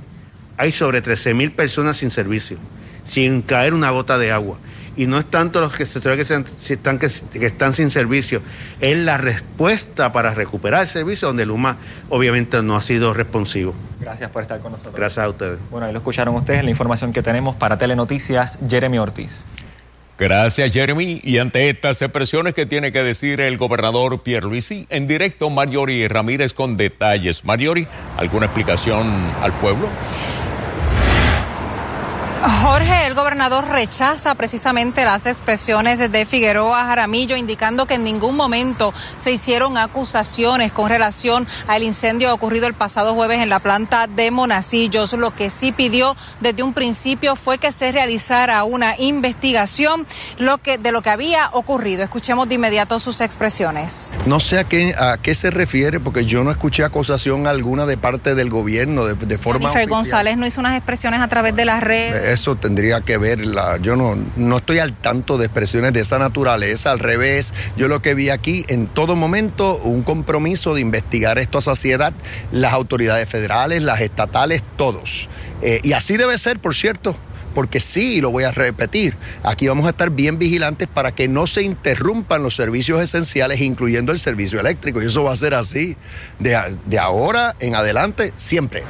hay 0.57 0.73
sobre 0.73 1.03
13 1.03 1.35
mil 1.35 1.53
personas 1.53 1.97
sin 1.97 2.11
servicio, 2.11 2.57
sin 3.05 3.43
caer 3.43 3.75
una 3.75 3.91
gota 3.91 4.19
de 4.19 4.33
agua. 4.33 4.59
Y 4.97 5.07
no 5.07 5.19
es 5.19 5.29
tanto 5.29 5.61
los 5.61 5.73
que, 5.73 5.87
sectores 5.87 6.17
que, 6.17 6.23
están, 6.73 6.99
que, 6.99 7.47
están 7.47 7.75
sin 7.75 7.91
servicio, 7.91 8.41
es 8.81 8.97
la 8.97 9.19
respuesta 9.19 10.12
para 10.12 10.35
recuperar 10.35 10.83
el 10.83 10.88
servicio 10.88 11.26
donde 11.26 11.45
Luma 11.45 11.79
obviamente 12.11 12.62
no 12.62 12.76
ha 12.76 12.81
sido 12.81 13.12
responsivo. 13.12 13.75
Gracias 14.00 14.31
por 14.31 14.43
estar 14.43 14.61
con 14.61 14.71
nosotros. 14.71 14.95
Gracias 14.95 15.25
a 15.25 15.29
ustedes. 15.29 15.59
Bueno, 15.71 15.87
ahí 15.87 15.93
lo 15.93 15.99
escucharon 15.99 16.37
ustedes, 16.37 16.62
la 16.62 16.71
información 16.71 17.12
que 17.12 17.23
tenemos 17.23 17.57
para 17.57 17.76
Telenoticias, 17.76 18.61
Jeremy 18.69 18.99
Ortiz. 18.99 19.45
Gracias, 20.16 20.73
Jeremy. 20.73 21.21
Y 21.25 21.38
ante 21.38 21.68
estas 21.68 22.00
expresiones, 22.00 22.54
¿qué 22.54 22.66
tiene 22.66 22.92
que 22.92 23.02
decir 23.02 23.40
el 23.40 23.59
gobernador 23.59 24.23
Pierluisi? 24.23 24.87
En 24.88 25.09
directo, 25.09 25.50
Mariori 25.50 26.06
Ramírez 26.06 26.52
con 26.52 26.76
detalles. 26.76 27.44
Mariori, 27.44 27.87
¿alguna 28.16 28.47
explicación 28.47 29.12
al 29.42 29.52
pueblo? 29.54 29.88
Jorge, 32.46 33.06
el 33.06 33.14
gobernador 33.14 33.66
rechaza 33.68 34.34
precisamente 34.34 35.02
las 35.02 35.24
expresiones 35.24 35.98
de 35.98 36.26
Figueroa 36.26 36.84
Jaramillo, 36.84 37.36
indicando 37.36 37.86
que 37.86 37.94
en 37.94 38.04
ningún 38.04 38.36
momento 38.36 38.92
se 39.16 39.32
hicieron 39.32 39.78
acusaciones 39.78 40.70
con 40.70 40.90
relación 40.90 41.46
al 41.68 41.82
incendio 41.82 42.34
ocurrido 42.34 42.66
el 42.66 42.74
pasado 42.74 43.14
jueves 43.14 43.40
en 43.40 43.48
la 43.48 43.60
planta 43.60 44.06
de 44.08 44.30
Monacillos. 44.30 45.14
Lo 45.14 45.34
que 45.34 45.48
sí 45.48 45.72
pidió 45.72 46.16
desde 46.40 46.62
un 46.62 46.74
principio 46.74 47.34
fue 47.34 47.56
que 47.56 47.72
se 47.72 47.92
realizara 47.92 48.62
una 48.64 48.94
investigación 48.98 50.06
lo 50.36 50.58
que, 50.58 50.76
de 50.76 50.92
lo 50.92 51.00
que 51.00 51.08
había 51.08 51.48
ocurrido. 51.52 52.02
Escuchemos 52.02 52.46
de 52.46 52.56
inmediato 52.56 53.00
sus 53.00 53.22
expresiones. 53.22 54.12
No 54.26 54.38
sé 54.38 54.58
a 54.58 54.64
qué, 54.64 54.94
a 54.98 55.16
qué 55.16 55.34
se 55.34 55.50
refiere, 55.50 55.98
porque 55.98 56.26
yo 56.26 56.44
no 56.44 56.50
escuché 56.50 56.84
acusación 56.84 57.46
alguna 57.46 57.86
de 57.86 57.96
parte 57.96 58.34
del 58.34 58.50
gobierno 58.50 59.06
de, 59.06 59.14
de 59.14 59.38
forma. 59.38 59.70
Jennifer 59.70 59.88
González 59.88 60.36
no 60.36 60.44
hizo 60.44 60.60
unas 60.60 60.76
expresiones 60.76 61.22
a 61.22 61.28
través 61.28 61.56
de 61.56 61.64
las 61.64 61.82
redes 61.82 62.34
eso 62.35 62.57
tendría 62.57 63.00
que 63.00 63.17
verla. 63.17 63.79
Yo 63.79 63.97
no, 63.97 64.17
no 64.37 64.59
estoy 64.59 64.79
al 64.79 64.95
tanto 64.95 65.38
de 65.38 65.47
expresiones 65.47 65.93
de 65.93 66.00
esa 66.00 66.19
naturaleza, 66.19 66.93
al 66.93 66.99
revés. 66.99 67.55
Yo 67.76 67.88
lo 67.88 68.03
que 68.03 68.14
vi 68.14 68.31
aquí 68.31 68.64
en 68.69 68.87
todo 68.87 69.17
momento 69.17 69.76
un 69.76 70.03
compromiso 70.03 70.75
de 70.75 70.83
investigar 70.83 71.38
esto 71.38 71.59
a 71.59 71.62
saciedad, 71.62 72.12
las 72.53 72.73
autoridades 72.73 73.29
federales, 73.29 73.83
las 73.83 74.00
estatales, 74.00 74.62
todos. 74.76 75.29
Eh, 75.62 75.81
y 75.83 75.93
así 75.93 76.17
debe 76.17 76.37
ser, 76.37 76.61
por 76.61 76.75
cierto 76.75 77.17
porque 77.55 77.81
sí, 77.81 78.21
lo 78.21 78.31
voy 78.31 78.45
a 78.45 78.50
repetir, 78.50 79.17
aquí 79.43 79.69
vamos 79.69 79.87
a 79.87 79.91
estar 79.91 80.11
bien 80.11 80.38
vigilantes 80.38 80.88
para 80.88 81.14
que 81.14 81.29
no 81.29 81.47
se 81.47 81.62
interrumpan 81.62 82.43
los 82.43 82.57
servicios 82.57 83.00
esenciales, 83.00 83.61
incluyendo 83.61 84.12
el 84.12 84.19
servicio 84.19 84.61
eléctrico. 84.61 85.00
Y 85.00 85.07
eso 85.07 85.23
va 85.23 85.33
a 85.33 85.37
ser 85.37 85.55
así 85.55 85.97
de, 86.41 86.61
de 86.87 86.99
ahora 86.99 87.55
en 87.61 87.76
adelante, 87.76 88.33
siempre. 88.37 88.83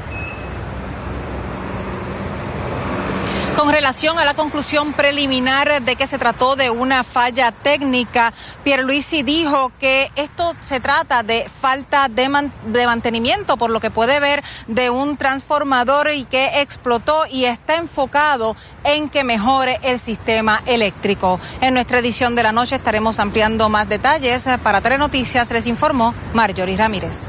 Con 3.56 3.70
relación 3.70 4.18
a 4.18 4.24
la 4.24 4.34
conclusión 4.34 4.92
preliminar 4.94 5.80
de 5.80 5.94
que 5.94 6.08
se 6.08 6.18
trató 6.18 6.56
de 6.56 6.70
una 6.70 7.04
falla 7.04 7.52
técnica, 7.52 8.32
Pierluisi 8.64 9.22
dijo 9.22 9.70
que 9.78 10.10
esto 10.16 10.56
se 10.60 10.80
trata 10.80 11.22
de 11.22 11.48
falta 11.60 12.08
de, 12.08 12.50
de, 12.66 12.86
mantenimiento, 12.86 13.56
por 13.56 13.70
lo 13.70 13.78
que 13.78 13.92
puede 13.92 14.18
ver 14.18 14.42
de 14.66 14.90
un 14.90 15.16
transformador 15.16 16.10
y 16.10 16.24
que 16.24 16.62
explotó 16.62 17.22
y 17.30 17.44
está 17.44 17.76
enfocado 17.76 18.56
en 18.82 19.08
que 19.08 19.22
mejore 19.22 19.78
el 19.82 20.00
sistema 20.00 20.60
eléctrico. 20.66 21.38
En 21.60 21.74
nuestra 21.74 21.98
edición 21.98 22.34
de 22.34 22.42
la 22.42 22.52
noche 22.52 22.74
estaremos 22.74 23.20
ampliando 23.20 23.68
más 23.68 23.88
detalles. 23.88 24.46
Para 24.64 24.98
Noticias 24.98 25.50
les 25.52 25.66
informó 25.66 26.12
Marjorie 26.34 26.76
Ramírez. 26.76 27.28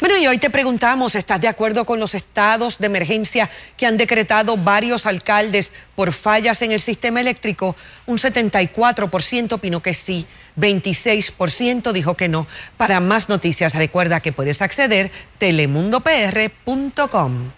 Bueno, 0.00 0.16
y 0.16 0.26
hoy 0.26 0.38
te 0.38 0.48
preguntamos, 0.48 1.14
¿estás 1.14 1.42
de 1.42 1.48
acuerdo 1.48 1.84
con 1.84 2.00
los 2.00 2.14
estados 2.14 2.78
de 2.78 2.86
emergencia 2.86 3.50
que 3.76 3.84
han 3.84 3.98
decretado 3.98 4.56
varios 4.56 5.04
alcaldes 5.04 5.72
por 5.94 6.12
fallas 6.12 6.62
en 6.62 6.72
el 6.72 6.80
sistema 6.80 7.20
eléctrico? 7.20 7.76
Un 8.06 8.16
74% 8.16 9.52
opinó 9.52 9.82
que 9.82 9.92
sí, 9.92 10.24
26% 10.56 11.92
dijo 11.92 12.14
que 12.14 12.28
no. 12.28 12.46
Para 12.78 13.00
más 13.00 13.28
noticias, 13.28 13.74
recuerda 13.74 14.20
que 14.20 14.32
puedes 14.32 14.62
acceder 14.62 15.10
telemundopr.com. 15.36 17.50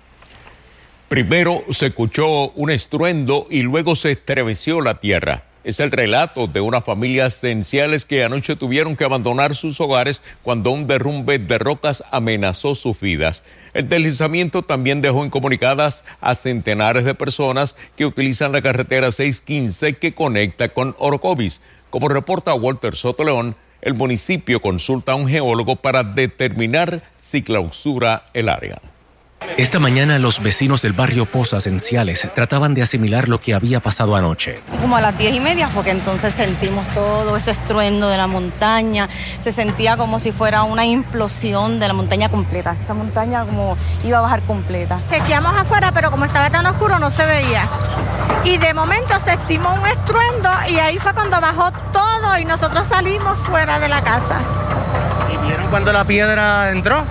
Primero 1.09 1.63
se 1.71 1.87
escuchó 1.87 2.51
un 2.53 2.71
estruendo 2.71 3.47
y 3.51 3.63
luego 3.63 3.95
se 3.95 4.11
estremeció 4.11 4.81
la 4.81 4.97
tierra. 4.97 5.45
Es 5.65 5.79
el 5.79 5.93
relato 5.93 6.49
de 6.49 6.61
una 6.61 6.81
familia 6.81 7.27
esenciales 7.27 8.05
que 8.05 8.25
anoche 8.25 8.57
tuvieron 8.57 8.97
que 8.97 9.05
abandonar 9.05 9.55
sus 9.55 9.81
hogares 9.81 10.21
cuando 10.43 10.73
un 10.73 10.89
derrumbe 10.89 11.39
de 11.39 11.59
rocas 11.59 12.03
amenazó 12.11 12.75
sus 12.75 12.99
vidas. 12.99 13.45
El 13.73 13.89
deslizamiento 13.89 14.63
también 14.63 15.01
dejó 15.01 15.25
incomunicadas 15.25 16.05
a 16.21 16.35
centenares 16.35 17.05
de 17.05 17.15
personas 17.15 17.77
que 17.97 18.07
utilizan 18.07 18.51
la 18.51 18.61
carretera 18.61 19.13
615 19.13 19.95
que 19.95 20.15
conecta 20.15 20.71
con 20.71 20.97
Orocovis. 20.99 21.61
Como 21.91 22.09
reporta 22.09 22.55
Walter 22.55 22.97
Soto 22.97 23.23
León, 23.23 23.55
el 23.83 23.95
municipio 23.95 24.61
consulta 24.61 25.13
a 25.13 25.17
un 25.17 25.29
geólogo 25.29 25.77
para 25.77 26.03
determinar 26.03 27.05
si 27.17 27.43
clausura 27.43 28.27
el 28.35 28.49
área. 28.49 28.81
Esta 29.57 29.79
mañana 29.79 30.19
los 30.19 30.43
vecinos 30.43 30.83
del 30.83 30.93
barrio 30.93 31.27
Pozas 31.27 31.67
en 31.67 31.79
Ciales 31.79 32.27
trataban 32.35 32.75
de 32.75 32.83
asimilar 32.83 33.29
lo 33.29 33.39
que 33.39 33.55
había 33.55 33.81
pasado 33.81 34.17
anoche. 34.17 34.61
Como 34.81 34.97
a 34.97 35.01
las 35.01 35.17
diez 35.19 35.35
y 35.35 35.41
media 35.41 35.69
porque 35.75 35.91
entonces 35.91 36.35
sentimos 36.35 36.87
todo 36.95 37.37
ese 37.37 37.51
estruendo 37.51 38.09
de 38.09 38.17
la 38.17 38.27
montaña. 38.27 39.09
Se 39.41 39.53
sentía 39.53 39.97
como 39.97 40.19
si 40.19 40.33
fuera 40.33 40.63
una 40.63 40.87
implosión 40.87 41.79
de 41.79 41.89
la 41.89 41.95
montaña 41.95 42.29
completa. 42.29 42.77
Esa 42.83 42.95
montaña 42.95 43.45
como 43.45 43.77
iba 44.05 44.19
a 44.19 44.23
bajar 44.23 44.41
completa. 44.43 45.01
Chequeamos 45.09 45.55
afuera, 45.55 45.93
pero 45.93 46.11
como 46.11 46.25
estaba 46.25 46.49
tan 46.51 46.65
oscuro 46.67 46.99
no 46.99 47.11
se 47.11 47.25
veía. 47.27 47.69
Y 48.45 48.57
de 48.57 48.75
momento 48.75 49.19
se 49.21 49.33
estimó 49.33 49.75
un 49.75 49.87
estruendo 49.87 50.51
y 50.69 50.79
ahí 50.79 50.99
fue 50.99 51.13
cuando 51.13 51.41
bajó 51.41 51.71
todo 51.93 52.39
y 52.39 52.45
nosotros 52.45 52.87
salimos 52.87 53.39
fuera 53.47 53.79
de 53.79 53.89
la 53.89 54.03
casa. 54.03 54.41
¿Y 55.33 55.47
vieron 55.47 55.69
cuando 55.69 55.93
la 55.93 56.05
piedra 56.05 56.71
entró? 56.71 57.05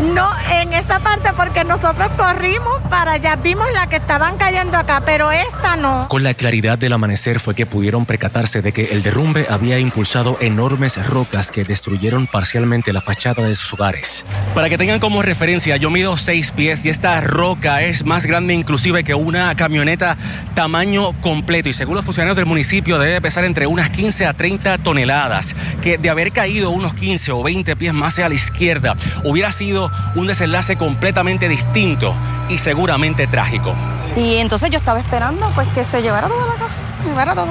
No, 0.00 0.30
en 0.50 0.72
esa 0.72 0.98
parte 0.98 1.28
porque 1.36 1.62
nosotros 1.62 2.08
corrimos 2.16 2.80
para 2.88 3.12
allá, 3.12 3.36
vimos 3.36 3.66
la 3.74 3.86
que 3.86 3.96
estaban 3.96 4.38
cayendo 4.38 4.78
acá, 4.78 5.02
pero 5.04 5.30
esta 5.30 5.76
no. 5.76 6.08
Con 6.08 6.22
la 6.22 6.32
claridad 6.32 6.78
del 6.78 6.94
amanecer 6.94 7.38
fue 7.38 7.54
que 7.54 7.66
pudieron 7.66 8.06
percatarse 8.06 8.62
de 8.62 8.72
que 8.72 8.92
el 8.92 9.02
derrumbe 9.02 9.46
había 9.50 9.78
impulsado 9.78 10.38
enormes 10.40 11.06
rocas 11.06 11.50
que 11.50 11.64
destruyeron 11.64 12.26
parcialmente 12.26 12.94
la 12.94 13.02
fachada 13.02 13.44
de 13.44 13.54
sus 13.54 13.74
hogares. 13.74 14.24
Para 14.54 14.70
que 14.70 14.78
tengan 14.78 15.00
como 15.00 15.20
referencia, 15.20 15.76
yo 15.76 15.90
mido 15.90 16.16
seis 16.16 16.50
pies 16.50 16.86
y 16.86 16.88
esta 16.88 17.20
roca 17.20 17.82
es 17.82 18.04
más 18.04 18.24
grande 18.24 18.54
inclusive 18.54 19.04
que 19.04 19.14
una 19.14 19.54
camioneta 19.54 20.16
tamaño 20.54 21.12
completo 21.20 21.68
y 21.68 21.74
según 21.74 21.96
los 21.96 22.06
funcionarios 22.06 22.36
del 22.36 22.46
municipio 22.46 22.98
debe 22.98 23.20
pesar 23.20 23.44
entre 23.44 23.66
unas 23.66 23.90
15 23.90 24.24
a 24.24 24.32
30 24.32 24.78
toneladas, 24.78 25.54
que 25.82 25.98
de 25.98 26.08
haber 26.08 26.32
caído 26.32 26.70
unos 26.70 26.94
15 26.94 27.32
o 27.32 27.42
20 27.42 27.76
pies 27.76 27.92
más 27.92 28.18
a 28.18 28.28
la 28.28 28.34
izquierda 28.34 28.96
hubiera 29.24 29.52
sido 29.52 29.89
un 30.14 30.26
desenlace 30.26 30.76
completamente 30.76 31.48
distinto 31.48 32.14
y 32.48 32.58
seguramente 32.58 33.26
trágico. 33.26 33.74
Y 34.16 34.36
entonces 34.36 34.70
yo 34.70 34.78
estaba 34.78 34.98
esperando 35.00 35.50
pues 35.54 35.68
que 35.68 35.84
se 35.84 36.02
llevara 36.02 36.28
toda 36.28 36.46
la 36.46 36.54
casa, 36.54 36.76
llevara 37.06 37.34
todo. 37.34 37.48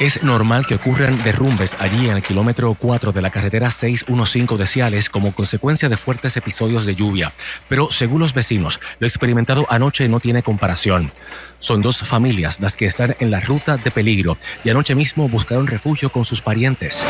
Es 0.00 0.24
normal 0.24 0.66
que 0.66 0.74
ocurran 0.74 1.22
derrumbes 1.22 1.76
allí 1.78 2.08
en 2.08 2.16
el 2.16 2.22
kilómetro 2.22 2.74
4 2.74 3.12
de 3.12 3.22
la 3.22 3.30
carretera 3.30 3.70
615 3.70 4.56
de 4.56 4.66
Ciales 4.66 5.08
como 5.08 5.32
consecuencia 5.32 5.88
de 5.88 5.96
fuertes 5.96 6.36
episodios 6.36 6.84
de 6.84 6.96
lluvia. 6.96 7.32
Pero 7.68 7.88
según 7.90 8.18
los 8.18 8.34
vecinos, 8.34 8.80
lo 8.98 9.06
experimentado 9.06 9.66
anoche 9.70 10.08
no 10.08 10.18
tiene 10.18 10.42
comparación. 10.42 11.12
Son 11.60 11.80
dos 11.80 11.98
familias 11.98 12.58
las 12.58 12.74
que 12.74 12.86
están 12.86 13.14
en 13.20 13.30
la 13.30 13.38
ruta 13.38 13.76
de 13.76 13.92
peligro 13.92 14.36
y 14.64 14.70
anoche 14.70 14.96
mismo 14.96 15.28
buscaron 15.28 15.68
refugio 15.68 16.10
con 16.10 16.24
sus 16.24 16.40
parientes. 16.40 17.04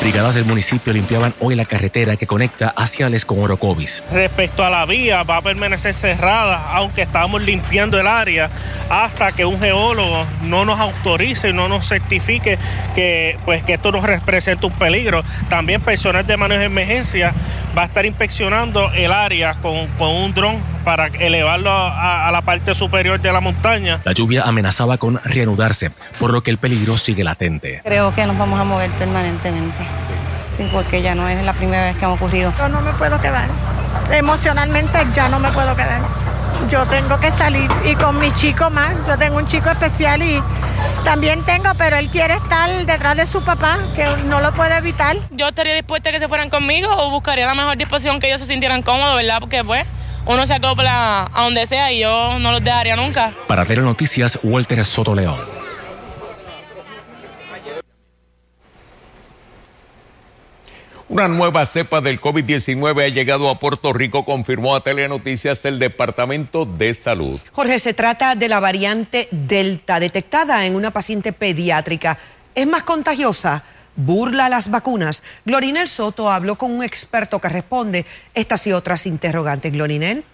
Brigadas 0.00 0.34
del 0.34 0.46
municipio 0.46 0.94
limpiaban 0.94 1.34
hoy 1.40 1.54
la 1.54 1.66
carretera 1.66 2.16
que 2.16 2.26
conecta 2.26 2.72
a 2.74 2.86
Ciales 2.86 3.26
con 3.26 3.38
Orocovis. 3.42 4.02
Respecto 4.10 4.64
a 4.64 4.70
la 4.70 4.86
vía, 4.86 5.24
va 5.24 5.36
a 5.36 5.42
permanecer 5.42 5.92
cerrada, 5.92 6.70
aunque 6.72 7.02
estamos 7.02 7.42
limpiando 7.42 8.00
el 8.00 8.06
área 8.06 8.48
hasta 8.88 9.32
que 9.32 9.44
un 9.44 9.60
geólogo 9.60 10.24
no 10.44 10.64
nos 10.64 10.80
autorice 10.80 11.50
y 11.50 11.52
no 11.52 11.68
nos 11.68 11.86
certifique 11.86 12.58
que, 12.94 13.36
pues, 13.44 13.62
que 13.62 13.74
esto 13.74 13.92
nos 13.92 14.04
representa 14.04 14.66
un 14.66 14.72
peligro. 14.72 15.22
También 15.50 15.82
personal 15.82 16.26
de 16.26 16.36
manejo 16.38 16.60
de 16.60 16.66
emergencia 16.66 17.34
va 17.76 17.82
a 17.82 17.84
estar 17.84 18.06
inspeccionando 18.06 18.90
el 18.94 19.12
área 19.12 19.54
con, 19.54 19.86
con 19.98 20.08
un 20.08 20.32
dron 20.32 20.79
para 20.80 21.06
elevarlo 21.06 21.70
a, 21.70 22.28
a, 22.28 22.32
la 22.32 22.42
parte 22.42 22.74
superior 22.74 23.20
de 23.20 23.32
la 23.32 23.40
montaña. 23.40 24.00
La 24.04 24.12
lluvia 24.12 24.42
amenazaba 24.44 24.98
con 24.98 25.20
reanudarse, 25.24 25.90
por 26.18 26.32
lo 26.32 26.42
que 26.42 26.50
el 26.50 26.58
peligro 26.58 26.96
sigue 26.96 27.24
latente. 27.24 27.80
Creo 27.84 28.14
que 28.14 28.26
nos 28.26 28.36
vamos 28.38 28.60
a 28.60 28.64
mover 28.64 28.90
permanentemente. 28.92 29.78
Sí, 30.56 30.68
porque 30.72 31.02
ya 31.02 31.14
no 31.14 31.28
es 31.28 31.42
la 31.44 31.52
primera 31.52 31.84
vez 31.84 31.96
que 31.96 32.04
ha 32.04 32.10
ocurrido. 32.10 32.52
Yo 32.58 32.68
no 32.68 32.80
me 32.80 32.92
puedo 32.92 33.20
quedar. 33.20 33.48
Emocionalmente 34.12 34.98
ya 35.12 35.28
no 35.28 35.38
me 35.38 35.50
puedo 35.52 35.74
quedar. 35.74 36.00
Yo 36.68 36.84
tengo 36.86 37.18
que 37.18 37.30
salir 37.30 37.70
y 37.84 37.94
con 37.94 38.18
mi 38.18 38.30
chico 38.32 38.70
más. 38.70 38.94
Yo 39.06 39.16
tengo 39.16 39.36
un 39.36 39.46
chico 39.46 39.70
especial 39.70 40.22
y 40.22 40.42
también 41.04 41.42
tengo, 41.44 41.70
pero 41.78 41.96
él 41.96 42.08
quiere 42.10 42.34
estar 42.34 42.68
detrás 42.84 43.16
de 43.16 43.26
su 43.26 43.42
papá, 43.42 43.78
que 43.96 44.04
no 44.26 44.40
lo 44.40 44.52
puede 44.52 44.76
evitar. 44.76 45.16
Yo 45.30 45.48
estaría 45.48 45.74
dispuesta 45.74 46.10
a 46.10 46.12
que 46.12 46.18
se 46.18 46.28
fueran 46.28 46.50
conmigo 46.50 46.90
o 46.90 47.10
buscaría 47.10 47.46
la 47.46 47.54
mejor 47.54 47.76
disposición 47.76 48.20
que 48.20 48.28
ellos 48.28 48.40
se 48.40 48.46
sintieran 48.46 48.82
cómodos, 48.82 49.16
¿verdad? 49.16 49.38
Porque 49.40 49.64
pues 49.64 49.86
uno 50.26 50.46
se 50.46 50.54
acopla 50.54 51.30
a 51.32 51.44
donde 51.44 51.66
sea 51.66 51.92
y 51.92 52.00
yo 52.00 52.38
no 52.38 52.52
los 52.52 52.62
dejaría 52.62 52.96
nunca. 52.96 53.32
Para 53.46 53.64
ver 53.64 53.80
Noticias, 53.80 54.38
Walter 54.42 54.84
Soto 54.84 55.14
León. 55.14 55.60
Una 61.10 61.26
nueva 61.26 61.66
cepa 61.66 62.00
del 62.00 62.20
COVID-19 62.20 63.04
ha 63.04 63.08
llegado 63.08 63.50
a 63.50 63.58
Puerto 63.58 63.92
Rico, 63.92 64.24
confirmó 64.24 64.76
a 64.76 64.84
Telenoticias 64.84 65.64
el 65.64 65.80
Departamento 65.80 66.64
de 66.64 66.94
Salud. 66.94 67.40
Jorge, 67.50 67.80
se 67.80 67.94
trata 67.94 68.36
de 68.36 68.48
la 68.48 68.60
variante 68.60 69.26
Delta, 69.32 69.98
detectada 69.98 70.64
en 70.66 70.76
una 70.76 70.92
paciente 70.92 71.32
pediátrica. 71.32 72.16
¿Es 72.54 72.64
más 72.68 72.84
contagiosa? 72.84 73.64
¿Burla 74.02 74.48
las 74.48 74.70
vacunas? 74.70 75.22
Glorinel 75.44 75.86
Soto 75.86 76.30
habló 76.30 76.56
con 76.56 76.72
un 76.72 76.82
experto 76.82 77.38
que 77.38 77.50
responde 77.50 78.06
estas 78.32 78.66
y 78.66 78.72
otras 78.72 79.04
interrogantes. 79.04 79.70
Glorinel. 79.72 80.24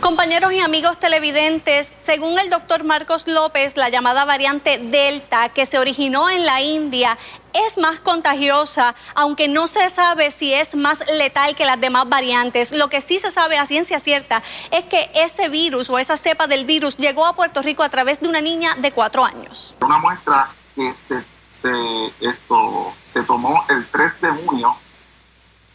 Compañeros 0.00 0.54
y 0.54 0.60
amigos 0.60 0.98
televidentes, 0.98 1.92
según 1.98 2.38
el 2.38 2.48
doctor 2.48 2.84
Marcos 2.84 3.26
López, 3.26 3.76
la 3.76 3.90
llamada 3.90 4.24
variante 4.24 4.78
Delta 4.78 5.50
que 5.50 5.66
se 5.66 5.78
originó 5.78 6.30
en 6.30 6.46
la 6.46 6.62
India 6.62 7.18
es 7.52 7.76
más 7.76 8.00
contagiosa, 8.00 8.94
aunque 9.14 9.46
no 9.46 9.66
se 9.66 9.90
sabe 9.90 10.30
si 10.30 10.54
es 10.54 10.74
más 10.74 11.00
letal 11.12 11.54
que 11.54 11.66
las 11.66 11.78
demás 11.78 12.08
variantes. 12.08 12.72
Lo 12.72 12.88
que 12.88 13.02
sí 13.02 13.18
se 13.18 13.30
sabe 13.30 13.58
a 13.58 13.66
ciencia 13.66 14.00
cierta 14.00 14.42
es 14.70 14.86
que 14.86 15.10
ese 15.14 15.50
virus 15.50 15.90
o 15.90 15.98
esa 15.98 16.16
cepa 16.16 16.46
del 16.46 16.64
virus 16.64 16.96
llegó 16.96 17.26
a 17.26 17.36
Puerto 17.36 17.60
Rico 17.60 17.82
a 17.82 17.90
través 17.90 18.20
de 18.20 18.28
una 18.28 18.40
niña 18.40 18.74
de 18.76 18.92
cuatro 18.92 19.22
años. 19.22 19.74
Una 19.82 19.98
muestra 19.98 20.50
que 20.74 20.94
se, 20.94 21.22
se, 21.50 22.14
esto, 22.20 22.94
se 23.02 23.24
tomó 23.24 23.64
el 23.68 23.86
3 23.90 24.20
de 24.20 24.28
junio, 24.30 24.76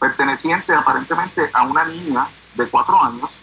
perteneciente 0.00 0.72
aparentemente 0.72 1.50
a 1.52 1.64
una 1.64 1.84
niña 1.84 2.28
de 2.54 2.66
cuatro 2.68 3.00
años 3.02 3.42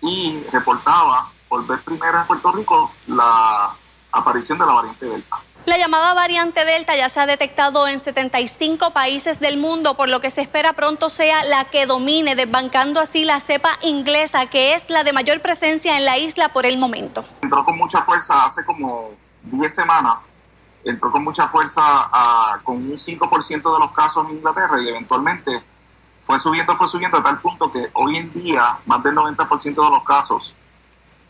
y 0.00 0.44
reportaba 0.52 1.32
por 1.48 1.66
vez 1.66 1.80
primera 1.82 2.20
en 2.20 2.26
Puerto 2.28 2.52
Rico 2.52 2.92
la 3.08 3.74
aparición 4.12 4.58
de 4.58 4.66
la 4.66 4.72
variante 4.72 5.06
Delta. 5.06 5.40
La 5.64 5.76
llamada 5.76 6.14
variante 6.14 6.64
Delta 6.64 6.94
ya 6.96 7.08
se 7.08 7.20
ha 7.20 7.26
detectado 7.26 7.86
en 7.88 7.98
75 7.98 8.92
países 8.92 9.40
del 9.40 9.58
mundo, 9.58 9.96
por 9.96 10.08
lo 10.08 10.20
que 10.20 10.30
se 10.30 10.40
espera 10.40 10.72
pronto 10.74 11.08
sea 11.08 11.44
la 11.44 11.64
que 11.66 11.86
domine, 11.86 12.34
desbancando 12.34 13.00
así 13.00 13.24
la 13.24 13.40
cepa 13.40 13.70
inglesa, 13.82 14.46
que 14.46 14.74
es 14.74 14.88
la 14.88 15.04
de 15.04 15.12
mayor 15.12 15.40
presencia 15.40 15.98
en 15.98 16.04
la 16.04 16.18
isla 16.18 16.52
por 16.52 16.66
el 16.66 16.78
momento. 16.78 17.24
Entró 17.42 17.64
con 17.64 17.76
mucha 17.76 18.02
fuerza 18.02 18.44
hace 18.44 18.64
como 18.64 19.10
10 19.44 19.74
semanas, 19.74 20.34
entró 20.84 21.10
con 21.10 21.24
mucha 21.24 21.48
fuerza 21.48 21.82
a, 21.84 22.60
con 22.64 22.76
un 22.76 22.92
5% 22.92 23.50
de 23.50 23.78
los 23.78 23.92
casos 23.92 24.28
en 24.28 24.36
Inglaterra 24.36 24.80
y 24.80 24.88
eventualmente 24.88 25.62
fue 26.20 26.38
subiendo, 26.38 26.76
fue 26.76 26.86
subiendo 26.86 27.18
a 27.18 27.22
tal 27.22 27.40
punto 27.40 27.70
que 27.70 27.90
hoy 27.94 28.16
en 28.16 28.32
día 28.32 28.78
más 28.86 29.02
del 29.02 29.14
90% 29.14 29.62
de 29.62 29.90
los 29.90 30.04
casos 30.04 30.54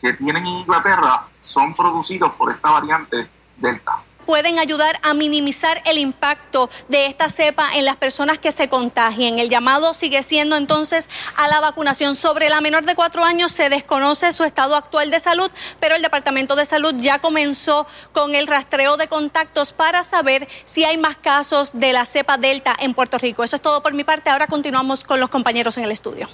que 0.01 0.13
tienen 0.13 0.45
en 0.45 0.53
Inglaterra 0.53 1.27
son 1.39 1.73
producidos 1.73 2.31
por 2.33 2.51
esta 2.51 2.71
variante 2.71 3.29
Delta 3.57 4.03
pueden 4.25 4.59
ayudar 4.59 4.99
a 5.03 5.13
minimizar 5.13 5.81
el 5.85 5.97
impacto 5.97 6.69
de 6.87 7.05
esta 7.05 7.29
cepa 7.29 7.75
en 7.75 7.85
las 7.85 7.97
personas 7.97 8.39
que 8.39 8.51
se 8.51 8.69
contagien. 8.69 9.39
El 9.39 9.49
llamado 9.49 9.93
sigue 9.93 10.23
siendo 10.23 10.55
entonces 10.55 11.09
a 11.37 11.47
la 11.47 11.59
vacunación. 11.59 12.15
Sobre 12.15 12.49
la 12.49 12.61
menor 12.61 12.85
de 12.85 12.95
cuatro 12.95 13.23
años 13.23 13.51
se 13.51 13.69
desconoce 13.69 14.31
su 14.31 14.43
estado 14.43 14.75
actual 14.75 15.11
de 15.11 15.19
salud, 15.19 15.51
pero 15.79 15.95
el 15.95 16.01
Departamento 16.01 16.55
de 16.55 16.65
Salud 16.65 16.95
ya 16.97 17.19
comenzó 17.19 17.87
con 18.11 18.35
el 18.35 18.47
rastreo 18.47 18.97
de 18.97 19.07
contactos 19.07 19.73
para 19.73 20.03
saber 20.03 20.47
si 20.65 20.83
hay 20.83 20.97
más 20.97 21.17
casos 21.17 21.71
de 21.73 21.93
la 21.93 22.05
cepa 22.05 22.37
Delta 22.37 22.75
en 22.79 22.93
Puerto 22.93 23.17
Rico. 23.17 23.43
Eso 23.43 23.55
es 23.55 23.61
todo 23.61 23.81
por 23.81 23.93
mi 23.93 24.03
parte. 24.03 24.29
Ahora 24.29 24.47
continuamos 24.47 25.03
con 25.03 25.19
los 25.19 25.29
compañeros 25.29 25.77
en 25.77 25.83
el 25.83 25.91
estudio. 25.91 26.29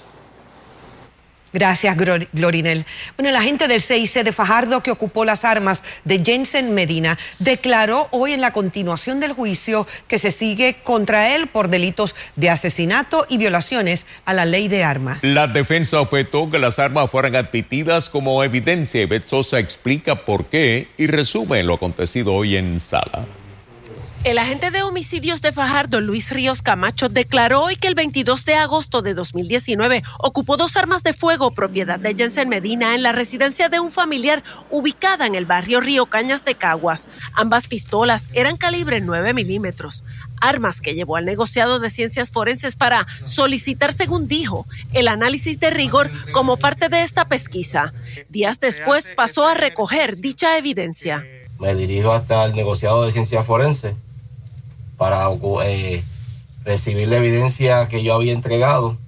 Gracias, 1.52 1.96
Glorinel. 2.32 2.84
Bueno, 3.16 3.32
la 3.32 3.42
gente 3.42 3.66
del 3.66 3.82
CIC 3.82 4.22
de 4.22 4.32
Fajardo 4.32 4.82
que 4.82 4.90
ocupó 4.90 5.24
las 5.24 5.44
armas 5.44 5.82
de 6.04 6.22
Jensen 6.24 6.74
Medina 6.74 7.18
declaró 7.38 8.08
hoy 8.12 8.32
en 8.32 8.40
la 8.40 8.52
continuación 8.52 9.18
del 9.18 9.32
juicio 9.32 9.86
que 10.06 10.18
se 10.18 10.30
sigue 10.30 10.76
contra 10.84 11.34
él 11.34 11.48
por 11.48 11.68
delitos 11.68 12.14
de 12.36 12.50
asesinato 12.50 13.26
y 13.28 13.38
violaciones 13.38 14.06
a 14.24 14.32
la 14.32 14.44
ley 14.44 14.68
de 14.68 14.84
armas. 14.84 15.22
La 15.22 15.48
defensa 15.48 16.00
objetó 16.00 16.50
que 16.50 16.58
las 16.58 16.78
armas 16.78 17.10
fueran 17.10 17.34
admitidas 17.34 18.08
como 18.08 18.44
evidencia 18.44 19.02
y 19.02 19.06
Betsosa 19.06 19.58
explica 19.58 20.24
por 20.24 20.46
qué 20.46 20.88
y 20.96 21.06
resume 21.06 21.62
lo 21.62 21.74
acontecido 21.74 22.34
hoy 22.34 22.56
en 22.56 22.78
sala. 22.80 23.26
El 24.22 24.36
agente 24.36 24.70
de 24.70 24.82
homicidios 24.82 25.40
de 25.40 25.50
Fajardo, 25.50 26.02
Luis 26.02 26.30
Ríos 26.30 26.60
Camacho, 26.60 27.08
declaró 27.08 27.62
hoy 27.62 27.76
que 27.76 27.88
el 27.88 27.94
22 27.94 28.44
de 28.44 28.54
agosto 28.54 29.00
de 29.00 29.14
2019 29.14 30.02
ocupó 30.18 30.58
dos 30.58 30.76
armas 30.76 31.02
de 31.02 31.14
fuego 31.14 31.52
propiedad 31.52 31.98
de 31.98 32.14
Jensen 32.14 32.50
Medina 32.50 32.94
en 32.94 33.02
la 33.02 33.12
residencia 33.12 33.70
de 33.70 33.80
un 33.80 33.90
familiar 33.90 34.44
ubicada 34.70 35.26
en 35.26 35.36
el 35.36 35.46
barrio 35.46 35.80
Río 35.80 36.04
Cañas 36.04 36.44
de 36.44 36.54
Caguas. 36.54 37.08
Ambas 37.32 37.66
pistolas 37.66 38.28
eran 38.34 38.58
calibre 38.58 39.00
9 39.00 39.32
milímetros, 39.32 40.04
armas 40.38 40.82
que 40.82 40.94
llevó 40.94 41.16
al 41.16 41.24
negociado 41.24 41.80
de 41.80 41.88
ciencias 41.88 42.30
forenses 42.30 42.76
para 42.76 43.06
solicitar, 43.24 43.94
según 43.94 44.28
dijo, 44.28 44.66
el 44.92 45.08
análisis 45.08 45.58
de 45.60 45.70
rigor 45.70 46.10
como 46.32 46.58
parte 46.58 46.90
de 46.90 47.00
esta 47.00 47.24
pesquisa. 47.24 47.94
Días 48.28 48.60
después 48.60 49.12
pasó 49.16 49.48
a 49.48 49.54
recoger 49.54 50.18
dicha 50.18 50.58
evidencia. 50.58 51.24
Me 51.58 51.74
dirijo 51.74 52.12
hasta 52.12 52.44
el 52.44 52.54
negociado 52.54 53.02
de 53.06 53.12
ciencias 53.12 53.46
forenses 53.46 53.94
para 55.00 55.28
eh, 55.64 56.04
recibir 56.62 57.08
la 57.08 57.16
evidencia 57.16 57.88
que 57.88 58.02
yo 58.02 58.12
había 58.12 58.34
entregado 58.34 58.98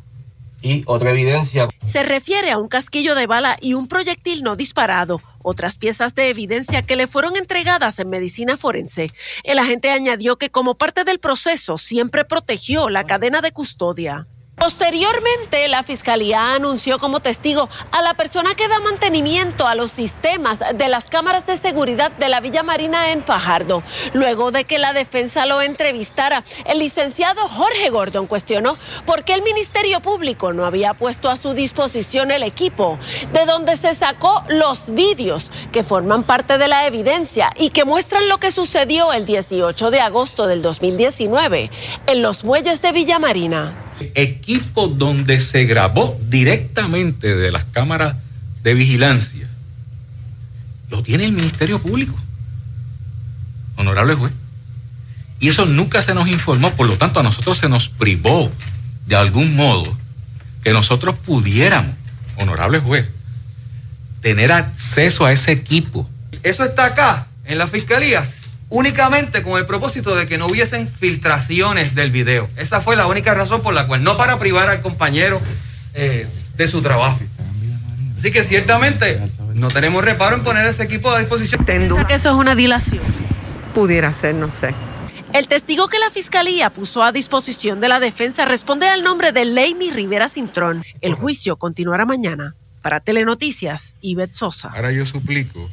y 0.62 0.84
otra 0.86 1.10
evidencia. 1.10 1.68
Se 1.86 2.02
refiere 2.02 2.50
a 2.50 2.56
un 2.56 2.68
casquillo 2.68 3.14
de 3.14 3.26
bala 3.26 3.58
y 3.60 3.74
un 3.74 3.88
proyectil 3.88 4.42
no 4.42 4.56
disparado, 4.56 5.20
otras 5.42 5.76
piezas 5.76 6.14
de 6.14 6.30
evidencia 6.30 6.80
que 6.80 6.96
le 6.96 7.06
fueron 7.06 7.36
entregadas 7.36 7.98
en 7.98 8.08
medicina 8.08 8.56
forense. 8.56 9.10
El 9.44 9.58
agente 9.58 9.90
añadió 9.90 10.38
que 10.38 10.48
como 10.48 10.76
parte 10.76 11.04
del 11.04 11.18
proceso 11.18 11.76
siempre 11.76 12.24
protegió 12.24 12.88
la 12.88 13.04
cadena 13.04 13.42
de 13.42 13.52
custodia. 13.52 14.26
Posteriormente, 14.56 15.66
la 15.66 15.82
Fiscalía 15.82 16.54
anunció 16.54 17.00
como 17.00 17.18
testigo 17.18 17.68
a 17.90 18.00
la 18.00 18.14
persona 18.14 18.54
que 18.54 18.68
da 18.68 18.78
mantenimiento 18.78 19.66
a 19.66 19.74
los 19.74 19.90
sistemas 19.90 20.60
de 20.74 20.88
las 20.88 21.10
cámaras 21.10 21.46
de 21.46 21.56
seguridad 21.56 22.12
de 22.12 22.28
la 22.28 22.40
Villa 22.40 22.62
Marina 22.62 23.10
en 23.10 23.24
Fajardo. 23.24 23.82
Luego 24.12 24.52
de 24.52 24.64
que 24.64 24.78
la 24.78 24.92
defensa 24.92 25.46
lo 25.46 25.62
entrevistara, 25.62 26.44
el 26.64 26.78
licenciado 26.78 27.48
Jorge 27.48 27.90
Gordon 27.90 28.28
cuestionó 28.28 28.76
por 29.04 29.24
qué 29.24 29.34
el 29.34 29.42
Ministerio 29.42 30.00
Público 30.00 30.52
no 30.52 30.64
había 30.64 30.94
puesto 30.94 31.28
a 31.28 31.36
su 31.36 31.54
disposición 31.54 32.30
el 32.30 32.44
equipo, 32.44 33.00
de 33.32 33.46
donde 33.46 33.76
se 33.76 33.96
sacó 33.96 34.44
los 34.46 34.94
vídeos 34.94 35.50
que 35.72 35.82
forman 35.82 36.22
parte 36.22 36.58
de 36.58 36.68
la 36.68 36.86
evidencia 36.86 37.52
y 37.58 37.70
que 37.70 37.84
muestran 37.84 38.28
lo 38.28 38.38
que 38.38 38.52
sucedió 38.52 39.12
el 39.12 39.26
18 39.26 39.90
de 39.90 40.00
agosto 40.00 40.46
del 40.46 40.62
2019 40.62 41.70
en 42.06 42.22
los 42.22 42.44
muelles 42.44 42.80
de 42.80 42.92
Villa 42.92 43.18
Marina 43.18 43.74
equipo 44.14 44.88
donde 44.88 45.38
se 45.40 45.64
grabó 45.64 46.18
directamente 46.28 47.36
de 47.36 47.52
las 47.52 47.64
cámaras 47.64 48.16
de 48.62 48.74
vigilancia, 48.74 49.48
lo 50.90 51.02
tiene 51.02 51.24
el 51.24 51.32
Ministerio 51.32 51.80
Público, 51.80 52.18
honorable 53.76 54.14
juez. 54.14 54.32
Y 55.40 55.48
eso 55.48 55.66
nunca 55.66 56.02
se 56.02 56.14
nos 56.14 56.28
informó, 56.28 56.72
por 56.74 56.86
lo 56.86 56.98
tanto 56.98 57.20
a 57.20 57.22
nosotros 57.22 57.58
se 57.58 57.68
nos 57.68 57.88
privó 57.88 58.50
de 59.06 59.16
algún 59.16 59.56
modo 59.56 59.96
que 60.62 60.72
nosotros 60.72 61.16
pudiéramos, 61.16 61.94
honorable 62.36 62.78
juez, 62.78 63.10
tener 64.20 64.52
acceso 64.52 65.26
a 65.26 65.32
ese 65.32 65.50
equipo. 65.50 66.08
Eso 66.44 66.64
está 66.64 66.86
acá, 66.86 67.26
en 67.44 67.58
las 67.58 67.70
fiscalías 67.70 68.51
únicamente 68.72 69.42
con 69.42 69.58
el 69.58 69.66
propósito 69.66 70.16
de 70.16 70.26
que 70.26 70.38
no 70.38 70.46
hubiesen 70.46 70.88
filtraciones 70.88 71.94
del 71.94 72.10
video. 72.10 72.48
Esa 72.56 72.80
fue 72.80 72.96
la 72.96 73.06
única 73.06 73.34
razón 73.34 73.60
por 73.60 73.74
la 73.74 73.86
cual, 73.86 74.02
no 74.02 74.16
para 74.16 74.38
privar 74.38 74.70
al 74.70 74.80
compañero 74.80 75.40
eh, 75.94 76.26
de 76.56 76.68
su 76.68 76.80
trabajo. 76.80 77.20
Así 78.16 78.32
que 78.32 78.42
ciertamente 78.42 79.20
no 79.54 79.68
tenemos 79.68 80.02
reparo 80.02 80.36
en 80.36 80.42
poner 80.42 80.66
ese 80.66 80.84
equipo 80.84 81.10
a 81.10 81.18
disposición. 81.18 81.64
que 81.66 82.14
eso 82.14 82.30
es 82.30 82.34
una 82.34 82.54
dilación? 82.54 83.02
Pudiera 83.74 84.12
ser, 84.14 84.34
no 84.34 84.50
sé. 84.50 84.74
El 85.34 85.48
testigo 85.48 85.88
que 85.88 85.98
la 85.98 86.10
fiscalía 86.10 86.72
puso 86.72 87.02
a 87.02 87.12
disposición 87.12 87.78
de 87.78 87.88
la 87.88 88.00
defensa 88.00 88.46
responde 88.46 88.88
al 88.88 89.02
nombre 89.02 89.32
de 89.32 89.44
Leimi 89.44 89.90
Rivera 89.90 90.28
Cintrón. 90.28 90.82
El 91.00 91.14
juicio 91.14 91.56
continuará 91.56 92.06
mañana. 92.06 92.54
Para 92.80 93.00
Telenoticias, 93.00 93.96
Ivette 94.00 94.32
Sosa. 94.32 94.70
Ahora 94.74 94.92
yo 94.92 95.06
suplico 95.06 95.70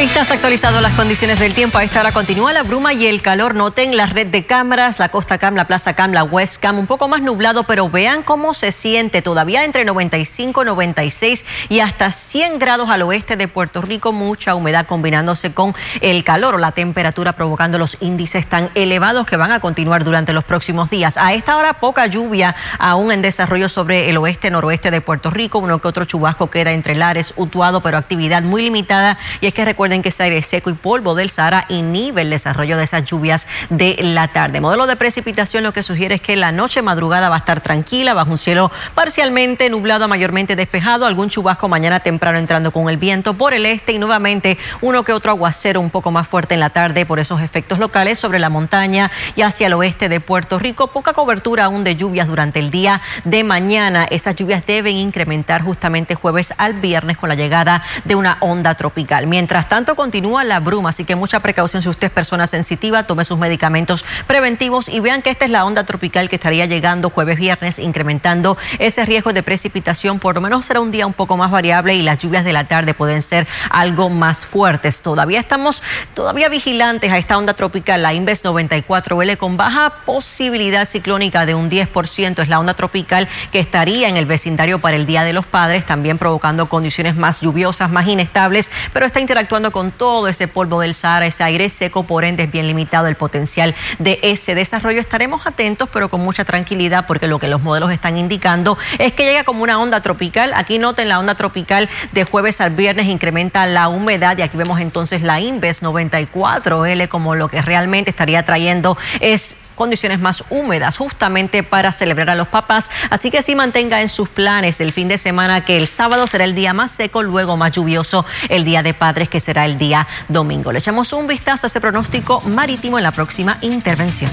Pistas 0.00 0.30
actualizado 0.30 0.80
las 0.80 0.94
condiciones 0.94 1.38
del 1.40 1.52
tiempo. 1.52 1.76
A 1.76 1.84
esta 1.84 2.00
hora 2.00 2.10
continúa 2.10 2.54
la 2.54 2.62
bruma 2.62 2.94
y 2.94 3.06
el 3.06 3.20
calor. 3.20 3.54
Noten 3.54 3.98
la 3.98 4.06
red 4.06 4.28
de 4.28 4.46
cámaras, 4.46 4.98
la 4.98 5.10
Costa 5.10 5.36
Cam, 5.36 5.54
la 5.56 5.66
Plaza 5.66 5.92
Cam, 5.92 6.12
la 6.12 6.24
West 6.24 6.58
Cam, 6.58 6.78
un 6.78 6.86
poco 6.86 7.06
más 7.06 7.20
nublado, 7.20 7.64
pero 7.64 7.90
vean 7.90 8.22
cómo 8.22 8.54
se 8.54 8.72
siente 8.72 9.20
todavía 9.20 9.62
entre 9.62 9.84
95, 9.84 10.64
96 10.64 11.44
y 11.68 11.80
hasta 11.80 12.12
100 12.12 12.58
grados 12.58 12.88
al 12.88 13.02
oeste 13.02 13.36
de 13.36 13.46
Puerto 13.46 13.82
Rico. 13.82 14.10
Mucha 14.12 14.54
humedad 14.54 14.86
combinándose 14.86 15.52
con 15.52 15.74
el 16.00 16.24
calor 16.24 16.54
o 16.54 16.58
la 16.58 16.72
temperatura 16.72 17.34
provocando 17.34 17.76
los 17.76 17.98
índices 18.00 18.46
tan 18.46 18.70
elevados 18.74 19.26
que 19.26 19.36
van 19.36 19.52
a 19.52 19.60
continuar 19.60 20.02
durante 20.02 20.32
los 20.32 20.44
próximos 20.44 20.88
días. 20.88 21.18
A 21.18 21.34
esta 21.34 21.58
hora 21.58 21.74
poca 21.74 22.06
lluvia 22.06 22.56
aún 22.78 23.12
en 23.12 23.20
desarrollo 23.20 23.68
sobre 23.68 24.08
el 24.08 24.16
oeste, 24.16 24.50
noroeste 24.50 24.90
de 24.90 25.02
Puerto 25.02 25.28
Rico. 25.28 25.58
Uno 25.58 25.78
que 25.78 25.88
otro 25.88 26.06
chubasco 26.06 26.48
queda 26.48 26.72
entre 26.72 26.94
Lares, 26.94 27.34
Utuado, 27.36 27.82
pero 27.82 27.98
actividad 27.98 28.42
muy 28.42 28.62
limitada. 28.62 29.18
Y 29.42 29.46
es 29.46 29.52
que 29.52 29.66
recuerden 29.66 29.89
Recuerden 29.90 30.02
que 30.02 30.10
ese 30.10 30.22
aire 30.22 30.40
seco 30.42 30.70
y 30.70 30.74
polvo 30.74 31.16
del 31.16 31.30
Sahara 31.30 31.66
inhibe 31.68 32.22
el 32.22 32.30
desarrollo 32.30 32.76
de 32.76 32.84
esas 32.84 33.04
lluvias 33.04 33.48
de 33.70 33.96
la 33.98 34.28
tarde. 34.28 34.60
Modelo 34.60 34.86
de 34.86 34.94
precipitación 34.94 35.64
lo 35.64 35.72
que 35.72 35.82
sugiere 35.82 36.14
es 36.14 36.20
que 36.20 36.36
la 36.36 36.52
noche 36.52 36.80
madrugada 36.80 37.28
va 37.28 37.34
a 37.34 37.38
estar 37.40 37.60
tranquila, 37.60 38.14
bajo 38.14 38.30
un 38.30 38.38
cielo 38.38 38.70
parcialmente 38.94 39.68
nublado, 39.68 40.06
mayormente 40.06 40.54
despejado, 40.54 41.06
algún 41.06 41.28
chubasco 41.28 41.68
mañana 41.68 41.98
temprano 41.98 42.38
entrando 42.38 42.70
con 42.70 42.88
el 42.88 42.98
viento 42.98 43.34
por 43.34 43.52
el 43.52 43.66
este 43.66 43.90
y 43.90 43.98
nuevamente 43.98 44.58
uno 44.80 45.02
que 45.02 45.12
otro 45.12 45.32
aguacero 45.32 45.80
un 45.80 45.90
poco 45.90 46.12
más 46.12 46.28
fuerte 46.28 46.54
en 46.54 46.60
la 46.60 46.70
tarde 46.70 47.04
por 47.04 47.18
esos 47.18 47.40
efectos 47.40 47.80
locales 47.80 48.16
sobre 48.16 48.38
la 48.38 48.48
montaña 48.48 49.10
y 49.34 49.42
hacia 49.42 49.66
el 49.66 49.72
oeste 49.72 50.08
de 50.08 50.20
Puerto 50.20 50.60
Rico. 50.60 50.86
Poca 50.86 51.14
cobertura 51.14 51.64
aún 51.64 51.82
de 51.82 51.96
lluvias 51.96 52.28
durante 52.28 52.60
el 52.60 52.70
día 52.70 53.00
de 53.24 53.42
mañana. 53.42 54.04
Esas 54.04 54.36
lluvias 54.36 54.64
deben 54.64 54.94
incrementar 54.94 55.62
justamente 55.62 56.14
jueves 56.14 56.54
al 56.58 56.74
viernes 56.74 57.18
con 57.18 57.28
la 57.28 57.34
llegada 57.34 57.82
de 58.04 58.14
una 58.14 58.36
onda 58.38 58.76
tropical. 58.76 59.26
Mientras 59.26 59.68
tanto, 59.68 59.79
continúa 59.84 60.44
la 60.44 60.60
bruma, 60.60 60.90
así 60.90 61.04
que 61.04 61.16
mucha 61.16 61.40
precaución 61.40 61.82
si 61.82 61.88
usted 61.88 62.06
es 62.08 62.12
persona 62.12 62.46
sensitiva, 62.46 63.04
tome 63.04 63.24
sus 63.24 63.38
medicamentos 63.38 64.04
preventivos 64.26 64.88
y 64.88 65.00
vean 65.00 65.22
que 65.22 65.30
esta 65.30 65.44
es 65.44 65.50
la 65.50 65.64
onda 65.64 65.84
tropical 65.84 66.28
que 66.28 66.36
estaría 66.36 66.66
llegando 66.66 67.10
jueves, 67.10 67.38
viernes, 67.38 67.78
incrementando 67.78 68.56
ese 68.78 69.04
riesgo 69.04 69.32
de 69.32 69.42
precipitación. 69.42 70.18
Por 70.18 70.34
lo 70.36 70.40
menos 70.40 70.66
será 70.66 70.80
un 70.80 70.90
día 70.90 71.06
un 71.06 71.12
poco 71.12 71.36
más 71.36 71.50
variable 71.50 71.94
y 71.94 72.02
las 72.02 72.18
lluvias 72.18 72.44
de 72.44 72.52
la 72.52 72.64
tarde 72.64 72.94
pueden 72.94 73.22
ser 73.22 73.46
algo 73.70 74.08
más 74.10 74.44
fuertes. 74.44 75.00
Todavía 75.00 75.40
estamos 75.40 75.82
todavía 76.14 76.48
vigilantes 76.48 77.12
a 77.12 77.18
esta 77.18 77.38
onda 77.38 77.54
tropical, 77.54 78.02
la 78.02 78.14
Inves 78.14 78.44
94L, 78.44 79.36
con 79.36 79.56
baja 79.56 79.90
posibilidad 80.04 80.86
ciclónica 80.86 81.46
de 81.46 81.54
un 81.54 81.70
10%. 81.70 82.42
Es 82.42 82.48
la 82.48 82.58
onda 82.58 82.74
tropical 82.74 83.28
que 83.52 83.60
estaría 83.60 84.08
en 84.08 84.16
el 84.16 84.26
vecindario 84.26 84.78
para 84.78 84.96
el 84.96 85.06
Día 85.06 85.24
de 85.24 85.32
los 85.32 85.46
Padres, 85.46 85.86
también 85.86 86.18
provocando 86.18 86.68
condiciones 86.68 87.16
más 87.16 87.40
lluviosas, 87.40 87.90
más 87.90 88.06
inestables, 88.06 88.70
pero 88.92 89.06
está 89.06 89.20
interactuando 89.20 89.69
con 89.70 89.90
todo 89.90 90.28
ese 90.28 90.48
polvo 90.48 90.80
del 90.80 90.94
Sahara, 90.94 91.26
ese 91.26 91.42
aire 91.42 91.68
seco, 91.68 92.04
por 92.04 92.24
ende 92.24 92.44
es 92.44 92.52
bien 92.52 92.66
limitado 92.66 93.06
el 93.06 93.16
potencial 93.16 93.74
de 93.98 94.18
ese 94.22 94.54
desarrollo. 94.54 95.00
Estaremos 95.00 95.46
atentos, 95.46 95.88
pero 95.92 96.08
con 96.08 96.20
mucha 96.20 96.44
tranquilidad, 96.44 97.06
porque 97.06 97.26
lo 97.26 97.38
que 97.38 97.48
los 97.48 97.62
modelos 97.62 97.92
están 97.92 98.16
indicando 98.16 98.78
es 98.98 99.12
que 99.12 99.24
llega 99.24 99.44
como 99.44 99.62
una 99.62 99.78
onda 99.78 100.00
tropical. 100.00 100.52
Aquí 100.54 100.78
noten 100.78 101.08
la 101.08 101.18
onda 101.18 101.34
tropical 101.34 101.88
de 102.12 102.24
jueves 102.24 102.60
al 102.60 102.70
viernes 102.70 103.06
incrementa 103.06 103.66
la 103.66 103.88
humedad 103.88 104.36
y 104.38 104.42
aquí 104.42 104.56
vemos 104.56 104.80
entonces 104.80 105.22
la 105.22 105.40
Inves 105.40 105.82
94L 105.82 107.08
como 107.08 107.34
lo 107.34 107.48
que 107.48 107.62
realmente 107.62 108.10
estaría 108.10 108.44
trayendo 108.44 108.96
es 109.20 109.56
condiciones 109.80 110.20
más 110.20 110.44
húmedas 110.50 110.98
justamente 110.98 111.62
para 111.62 111.90
celebrar 111.90 112.28
a 112.28 112.34
los 112.34 112.48
papás. 112.48 112.90
Así 113.08 113.30
que 113.30 113.40
sí 113.40 113.54
mantenga 113.54 114.02
en 114.02 114.10
sus 114.10 114.28
planes 114.28 114.78
el 114.82 114.92
fin 114.92 115.08
de 115.08 115.16
semana 115.16 115.64
que 115.64 115.78
el 115.78 115.86
sábado 115.86 116.26
será 116.26 116.44
el 116.44 116.54
día 116.54 116.74
más 116.74 116.92
seco, 116.92 117.22
luego 117.22 117.56
más 117.56 117.72
lluvioso 117.72 118.26
el 118.50 118.66
día 118.66 118.82
de 118.82 118.92
padres 118.92 119.30
que 119.30 119.40
será 119.40 119.64
el 119.64 119.78
día 119.78 120.06
domingo. 120.28 120.70
Le 120.70 120.80
echamos 120.80 121.14
un 121.14 121.26
vistazo 121.26 121.64
a 121.64 121.68
ese 121.68 121.80
pronóstico 121.80 122.42
marítimo 122.42 122.98
en 122.98 123.04
la 123.04 123.10
próxima 123.10 123.56
intervención. 123.62 124.30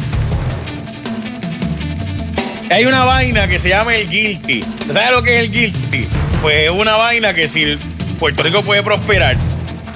Hay 2.70 2.84
una 2.84 3.06
vaina 3.06 3.48
que 3.48 3.58
se 3.58 3.70
llama 3.70 3.96
el 3.96 4.10
guilty. 4.10 4.66
¿Sabes 4.92 5.12
lo 5.12 5.24
que 5.24 5.36
es 5.36 5.46
el 5.46 5.52
guilty? 5.54 6.10
Pues 6.42 6.70
una 6.72 6.98
vaina 6.98 7.34
que 7.34 7.48
si 7.48 7.80
Puerto 8.20 8.44
Rico 8.44 8.64
puede 8.64 8.84
prosperar, 8.84 9.38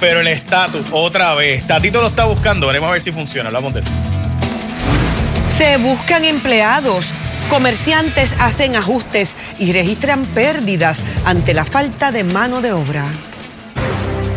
pero 0.00 0.20
el 0.20 0.28
estatus, 0.28 0.86
otra 0.92 1.34
vez, 1.34 1.66
Tatito 1.66 2.00
lo 2.00 2.06
está 2.06 2.24
buscando, 2.24 2.68
veremos 2.68 2.88
a 2.88 2.92
ver 2.92 3.02
si 3.02 3.12
funciona, 3.12 3.48
hablamos 3.48 3.74
de 3.74 3.80
eso. 3.80 4.11
Se 5.56 5.76
buscan 5.76 6.24
empleados 6.24 7.12
Comerciantes 7.52 8.34
hacen 8.40 8.76
ajustes 8.76 9.34
y 9.58 9.72
registran 9.72 10.24
pérdidas 10.24 11.02
ante 11.26 11.52
la 11.52 11.66
falta 11.66 12.10
de 12.10 12.24
mano 12.24 12.62
de 12.62 12.72
obra. 12.72 13.04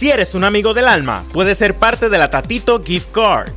Si 0.00 0.08
eres 0.08 0.34
un 0.34 0.44
amigo 0.44 0.72
del 0.72 0.88
alma, 0.88 1.24
puedes 1.30 1.58
ser 1.58 1.74
parte 1.74 2.08
de 2.08 2.16
la 2.16 2.30
Tatito 2.30 2.82
Gift 2.82 3.12
Card. 3.12 3.52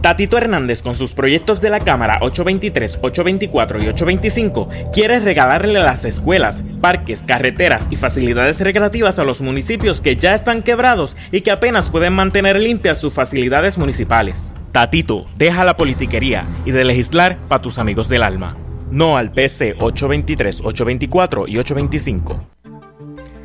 Tatito 0.00 0.38
Hernández 0.38 0.80
con 0.80 0.94
sus 0.94 1.12
proyectos 1.12 1.60
de 1.60 1.70
la 1.70 1.80
Cámara 1.80 2.18
823, 2.20 3.00
824 3.02 3.78
y 3.78 3.88
825 3.88 4.68
quiere 4.92 5.18
regalarle 5.18 5.80
las 5.80 6.04
escuelas, 6.04 6.62
parques, 6.80 7.24
carreteras 7.24 7.88
y 7.90 7.96
facilidades 7.96 8.60
recreativas 8.60 9.18
a 9.18 9.24
los 9.24 9.40
municipios 9.40 10.00
que 10.00 10.14
ya 10.14 10.36
están 10.36 10.62
quebrados 10.62 11.16
y 11.32 11.40
que 11.40 11.50
apenas 11.50 11.90
pueden 11.90 12.12
mantener 12.12 12.60
limpias 12.60 13.00
sus 13.00 13.12
facilidades 13.12 13.76
municipales. 13.76 14.54
Tatito, 14.70 15.26
deja 15.36 15.64
la 15.64 15.76
politiquería 15.76 16.46
y 16.64 16.70
de 16.70 16.84
legislar 16.84 17.38
para 17.48 17.60
tus 17.60 17.80
amigos 17.80 18.08
del 18.08 18.22
alma. 18.22 18.56
No 18.92 19.16
al 19.16 19.32
PC 19.32 19.74
823, 19.80 20.60
824 20.60 21.48
y 21.48 21.58
825. 21.58 22.57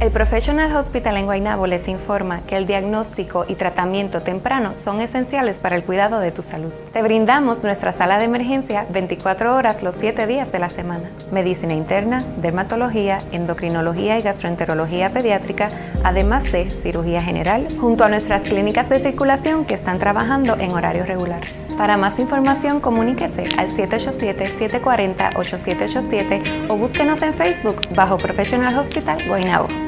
El 0.00 0.12
Professional 0.12 0.76
Hospital 0.76 1.16
en 1.16 1.24
Guaynabo 1.24 1.66
les 1.66 1.88
informa 1.88 2.42
que 2.42 2.56
el 2.56 2.68
diagnóstico 2.68 3.44
y 3.48 3.56
tratamiento 3.56 4.22
temprano 4.22 4.72
son 4.72 5.00
esenciales 5.00 5.58
para 5.58 5.74
el 5.74 5.82
cuidado 5.82 6.20
de 6.20 6.30
tu 6.30 6.42
salud. 6.42 6.70
Te 6.92 7.02
brindamos 7.02 7.64
nuestra 7.64 7.92
sala 7.92 8.18
de 8.18 8.26
emergencia 8.26 8.86
24 8.90 9.56
horas 9.56 9.82
los 9.82 9.96
7 9.96 10.28
días 10.28 10.52
de 10.52 10.60
la 10.60 10.70
semana. 10.70 11.10
Medicina 11.32 11.74
interna, 11.74 12.22
dermatología, 12.36 13.18
endocrinología 13.32 14.16
y 14.20 14.22
gastroenterología 14.22 15.10
pediátrica, 15.10 15.68
además 16.04 16.52
de 16.52 16.70
cirugía 16.70 17.20
general, 17.20 17.66
junto 17.80 18.04
a 18.04 18.08
nuestras 18.08 18.44
clínicas 18.44 18.88
de 18.88 19.00
circulación 19.00 19.64
que 19.64 19.74
están 19.74 19.98
trabajando 19.98 20.54
en 20.60 20.70
horario 20.70 21.06
regular. 21.06 21.40
Para 21.76 21.96
más 21.96 22.20
información, 22.20 22.78
comuníquese 22.78 23.42
al 23.56 23.68
787-740-8787 23.70 26.68
o 26.68 26.76
búsquenos 26.76 27.20
en 27.22 27.34
Facebook 27.34 27.80
bajo 27.96 28.16
Professional 28.16 28.78
Hospital 28.78 29.18
Guaynabo. 29.26 29.87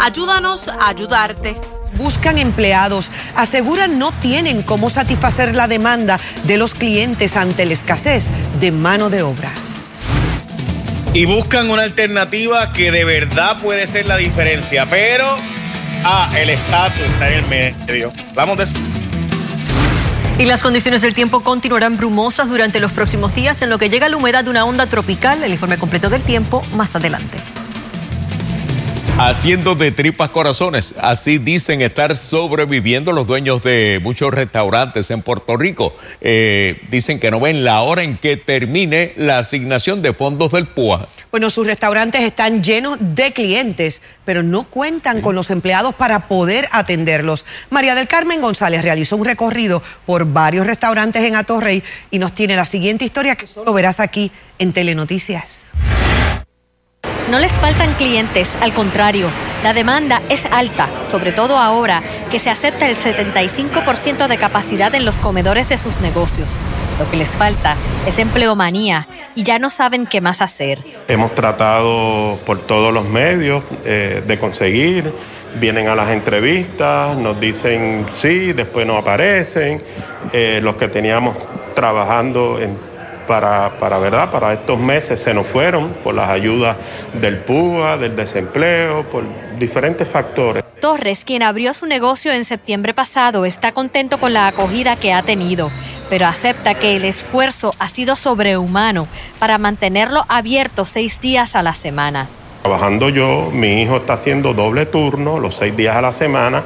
Ayúdanos 0.00 0.68
a 0.68 0.88
ayudarte. 0.88 1.54
Buscan 1.98 2.38
empleados, 2.38 3.10
aseguran 3.36 3.98
no 3.98 4.10
tienen 4.10 4.62
cómo 4.62 4.88
satisfacer 4.88 5.54
la 5.54 5.68
demanda 5.68 6.18
de 6.44 6.56
los 6.56 6.72
clientes 6.72 7.36
ante 7.36 7.66
la 7.66 7.74
escasez 7.74 8.28
de 8.60 8.72
mano 8.72 9.10
de 9.10 9.22
obra. 9.22 9.52
Y 11.12 11.26
buscan 11.26 11.70
una 11.70 11.82
alternativa 11.82 12.72
que 12.72 12.90
de 12.90 13.04
verdad 13.04 13.58
puede 13.60 13.86
ser 13.86 14.06
la 14.06 14.16
diferencia, 14.16 14.86
pero 14.88 15.36
ah, 16.04 16.30
el 16.38 16.48
estatus 16.48 17.00
está 17.00 17.28
en 17.28 17.44
el 17.44 17.46
medio. 17.48 18.10
Vamos 18.34 18.56
de 18.58 18.64
eso. 18.64 18.74
Y 20.38 20.44
las 20.46 20.62
condiciones 20.62 21.02
del 21.02 21.14
tiempo 21.14 21.40
continuarán 21.40 21.98
brumosas 21.98 22.48
durante 22.48 22.80
los 22.80 22.92
próximos 22.92 23.34
días 23.34 23.60
en 23.60 23.68
lo 23.68 23.78
que 23.78 23.90
llega 23.90 24.08
la 24.08 24.16
humedad 24.16 24.44
de 24.44 24.50
una 24.50 24.64
onda 24.64 24.86
tropical. 24.86 25.42
El 25.42 25.52
informe 25.52 25.76
completo 25.76 26.08
del 26.08 26.22
tiempo 26.22 26.62
más 26.72 26.94
adelante 26.94 27.36
haciendo 29.18 29.74
de 29.74 29.90
tripas 29.90 30.30
corazones. 30.30 30.94
Así 31.00 31.38
dicen 31.38 31.82
estar 31.82 32.16
sobreviviendo 32.16 33.12
los 33.12 33.26
dueños 33.26 33.62
de 33.62 34.00
muchos 34.02 34.32
restaurantes 34.32 35.10
en 35.10 35.22
Puerto 35.22 35.56
Rico. 35.56 35.94
Eh, 36.20 36.80
dicen 36.90 37.18
que 37.18 37.30
no 37.30 37.40
ven 37.40 37.64
la 37.64 37.82
hora 37.82 38.02
en 38.04 38.16
que 38.16 38.36
termine 38.36 39.12
la 39.16 39.38
asignación 39.38 40.02
de 40.02 40.14
fondos 40.14 40.52
del 40.52 40.68
PUA. 40.68 41.08
Bueno, 41.30 41.50
sus 41.50 41.66
restaurantes 41.66 42.22
están 42.22 42.62
llenos 42.62 42.96
de 43.00 43.32
clientes, 43.32 44.00
pero 44.24 44.42
no 44.42 44.64
cuentan 44.64 45.20
con 45.20 45.34
los 45.34 45.50
empleados 45.50 45.94
para 45.94 46.28
poder 46.28 46.68
atenderlos. 46.70 47.44
María 47.70 47.94
del 47.94 48.08
Carmen 48.08 48.40
González 48.40 48.82
realizó 48.82 49.16
un 49.16 49.24
recorrido 49.24 49.82
por 50.06 50.32
varios 50.32 50.66
restaurantes 50.66 51.24
en 51.24 51.34
Atorrey 51.34 51.82
y 52.10 52.18
nos 52.18 52.34
tiene 52.34 52.56
la 52.56 52.64
siguiente 52.64 53.04
historia 53.04 53.36
que 53.36 53.46
solo 53.46 53.74
verás 53.74 54.00
aquí 54.00 54.30
en 54.58 54.72
Telenoticias. 54.72 55.66
No 57.30 57.38
les 57.38 57.52
faltan 57.52 57.92
clientes, 57.92 58.56
al 58.62 58.72
contrario, 58.72 59.28
la 59.62 59.74
demanda 59.74 60.22
es 60.30 60.46
alta, 60.46 60.88
sobre 61.04 61.30
todo 61.30 61.58
ahora 61.58 62.02
que 62.30 62.38
se 62.38 62.48
acepta 62.48 62.88
el 62.88 62.96
75% 62.96 64.28
de 64.28 64.36
capacidad 64.38 64.94
en 64.94 65.04
los 65.04 65.18
comedores 65.18 65.68
de 65.68 65.76
sus 65.76 66.00
negocios. 66.00 66.58
Lo 66.98 67.10
que 67.10 67.18
les 67.18 67.36
falta 67.36 67.76
es 68.06 68.18
empleomanía 68.18 69.06
y 69.34 69.42
ya 69.42 69.58
no 69.58 69.68
saben 69.68 70.06
qué 70.06 70.22
más 70.22 70.40
hacer. 70.40 70.78
Hemos 71.06 71.34
tratado 71.34 72.38
por 72.46 72.60
todos 72.60 72.94
los 72.94 73.04
medios 73.04 73.62
eh, 73.84 74.22
de 74.26 74.38
conseguir, 74.38 75.12
vienen 75.60 75.88
a 75.88 75.94
las 75.94 76.10
entrevistas, 76.10 77.14
nos 77.18 77.38
dicen 77.38 78.06
sí, 78.16 78.54
después 78.54 78.86
no 78.86 78.96
aparecen, 78.96 79.82
eh, 80.32 80.60
los 80.62 80.76
que 80.76 80.88
teníamos 80.88 81.36
trabajando 81.74 82.58
en 82.58 82.87
para, 83.28 83.70
para, 83.78 83.98
¿verdad? 83.98 84.30
para 84.30 84.54
estos 84.54 84.80
meses 84.80 85.20
se 85.20 85.34
nos 85.34 85.46
fueron 85.46 85.90
por 86.02 86.14
las 86.14 86.30
ayudas 86.30 86.76
del 87.12 87.36
PUA, 87.36 87.98
del 87.98 88.16
desempleo, 88.16 89.04
por 89.04 89.22
diferentes 89.58 90.08
factores. 90.08 90.64
Torres, 90.80 91.24
quien 91.24 91.42
abrió 91.42 91.74
su 91.74 91.86
negocio 91.86 92.32
en 92.32 92.44
septiembre 92.44 92.94
pasado, 92.94 93.44
está 93.44 93.72
contento 93.72 94.18
con 94.18 94.32
la 94.32 94.46
acogida 94.46 94.96
que 94.96 95.12
ha 95.12 95.22
tenido, 95.22 95.70
pero 96.08 96.26
acepta 96.26 96.74
que 96.74 96.96
el 96.96 97.04
esfuerzo 97.04 97.74
ha 97.78 97.88
sido 97.88 98.16
sobrehumano 98.16 99.06
para 99.38 99.58
mantenerlo 99.58 100.24
abierto 100.28 100.84
seis 100.84 101.20
días 101.20 101.54
a 101.54 101.62
la 101.62 101.74
semana. 101.74 102.28
Trabajando 102.62 103.10
yo, 103.10 103.50
mi 103.52 103.82
hijo 103.82 103.98
está 103.98 104.14
haciendo 104.14 104.54
doble 104.54 104.86
turno 104.86 105.38
los 105.38 105.56
seis 105.56 105.76
días 105.76 105.96
a 105.96 106.00
la 106.00 106.12
semana, 106.12 106.62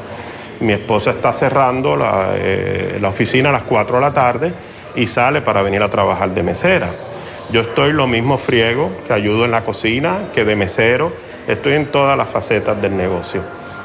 mi 0.61 0.75
esposa 0.75 1.11
está 1.11 1.33
cerrando 1.33 1.97
la, 1.97 2.35
eh, 2.37 2.99
la 3.01 3.09
oficina 3.09 3.49
a 3.49 3.53
las 3.53 3.63
cuatro 3.63 3.97
de 3.97 4.01
la 4.01 4.13
tarde 4.13 4.53
y 4.95 5.07
sale 5.07 5.41
para 5.41 5.63
venir 5.63 5.83
a 5.83 5.89
trabajar 5.89 6.31
de 6.31 6.43
mesera. 6.43 6.89
Yo 7.51 7.61
estoy 7.61 7.93
lo 7.93 8.07
mismo 8.07 8.39
friego, 8.39 8.91
que 9.07 9.13
ayudo 9.13 9.45
en 9.45 9.51
la 9.51 9.63
cocina, 9.63 10.19
que 10.35 10.45
de 10.45 10.57
mesero, 10.57 11.13
estoy 11.47 11.75
en 11.75 11.87
todas 11.87 12.17
las 12.17 12.29
facetas 12.29 12.81
del 12.81 12.97
negocio. 12.97 13.43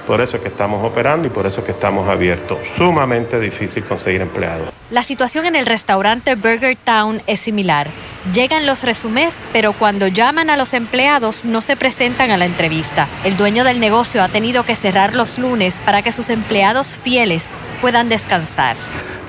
Por 0.08 0.22
eso 0.22 0.38
es 0.38 0.42
que 0.42 0.48
estamos 0.48 0.86
operando 0.86 1.28
y 1.28 1.30
por 1.30 1.46
eso 1.46 1.60
es 1.60 1.66
que 1.66 1.74
estamos 1.74 2.08
abiertos. 2.08 2.58
Sumamente 2.78 3.42
difícil 3.42 3.84
conseguir 3.84 4.22
empleados. 4.22 4.70
La 4.90 5.04
situación 5.04 5.46
en 5.46 5.58
el 5.58 5.66
restaurante 5.66 6.36
Burger 6.36 6.78
Town 6.78 7.22
es 7.28 7.42
similar. 7.42 7.90
Llegan 8.34 8.66
los 8.66 8.84
resumés, 8.84 9.44
pero 9.52 9.74
cuando 9.74 10.08
llaman 10.08 10.50
a 10.50 10.56
los 10.56 10.74
empleados 10.74 11.44
no 11.44 11.62
se 11.62 11.76
presentan 11.76 12.32
a 12.32 12.38
la 12.38 12.46
entrevista. 12.46 13.06
El 13.26 13.36
dueño 13.36 13.66
del 13.66 13.82
negocio 13.82 14.24
ha 14.24 14.30
tenido 14.30 14.64
que 14.64 14.78
cerrar 14.78 15.14
los 15.14 15.40
lunes 15.40 15.82
para 15.84 16.02
que 16.02 16.14
sus 16.14 16.30
empleados 16.30 16.96
fieles 16.96 17.52
puedan 17.82 18.08
descansar 18.08 18.78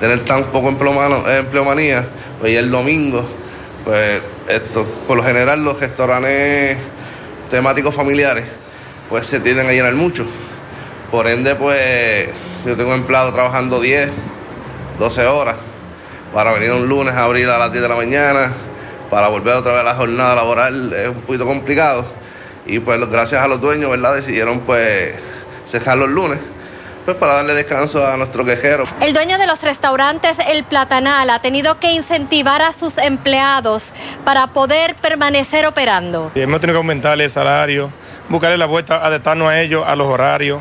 tener 0.01 0.25
tan 0.25 0.45
poco 0.45 0.69
empleomanía, 0.69 2.07
pues 2.41 2.53
ya 2.53 2.61
el 2.61 2.71
domingo, 2.71 3.27
pues 3.85 4.21
esto, 4.49 4.85
por 5.07 5.17
lo 5.17 5.23
general 5.23 5.65
los 5.65 5.81
restaurantes 5.81 6.79
temáticos 7.51 7.95
familiares, 7.95 8.45
pues 9.09 9.27
se 9.27 9.41
tienden 9.41 9.67
a 9.67 9.73
llenar 9.73 9.95
mucho. 9.95 10.25
Por 11.11 11.27
ende, 11.27 11.55
pues 11.55 12.29
yo 12.65 12.77
tengo 12.77 12.95
empleado 12.95 13.33
trabajando 13.33 13.81
10, 13.81 14.11
12 14.99 15.27
horas 15.27 15.57
para 16.35 16.53
venir 16.53 16.73
un 16.73 16.87
lunes 16.89 17.15
a 17.15 17.25
abrir 17.25 17.49
a 17.49 17.59
las 17.59 17.73
10 17.73 17.83
de 17.83 17.89
la 17.89 17.97
mañana, 17.97 18.53
para 19.11 19.29
volver 19.29 19.57
otra 19.57 19.73
vez 19.73 19.81
a 19.81 19.85
la 19.85 19.95
jornada 19.95 20.35
laboral 20.35 20.93
es 20.93 21.09
un 21.09 21.23
poquito 21.23 21.47
complicado. 21.47 22.05
Y 22.67 22.81
pues 22.81 23.01
gracias 23.09 23.41
a 23.41 23.49
los 23.49 23.59
dueños, 23.59 23.91
¿verdad? 23.91 24.15
Decidieron 24.15 24.61
pues 24.61 25.15
cerrar 25.65 25.97
los 25.97 26.11
lunes 26.11 26.39
pues, 27.09 27.17
para 27.17 27.37
darle 27.37 27.55
descanso 27.55 28.07
a 28.07 28.19
nuestro 28.19 28.45
quejero. 28.45 28.85
El 29.01 29.15
dueño 29.15 29.39
de 29.39 29.47
los 29.47 29.63
restaurantes 29.63 30.39
El 30.47 30.63
Platanal 30.65 31.31
ha 31.31 31.41
tenido 31.41 31.81
que 31.81 31.91
incentivar 31.93 32.61
a 32.61 32.75
sus 32.75 32.99
empleados 32.99 33.95
para 34.27 34.49
poder 34.49 34.95
permanecer 34.95 35.65
operando. 35.65 36.31
hemos 36.35 36.61
tenido 36.61 36.75
que 36.75 36.83
aumentarle 36.83 37.25
el 37.25 37.31
salario, 37.31 37.91
buscarle 38.29 38.59
la 38.59 38.67
vuelta, 38.67 38.97
adaptarnos 38.97 39.49
a 39.49 39.59
ellos, 39.59 39.85
a 39.87 39.97
los 39.97 40.07
horarios. 40.07 40.61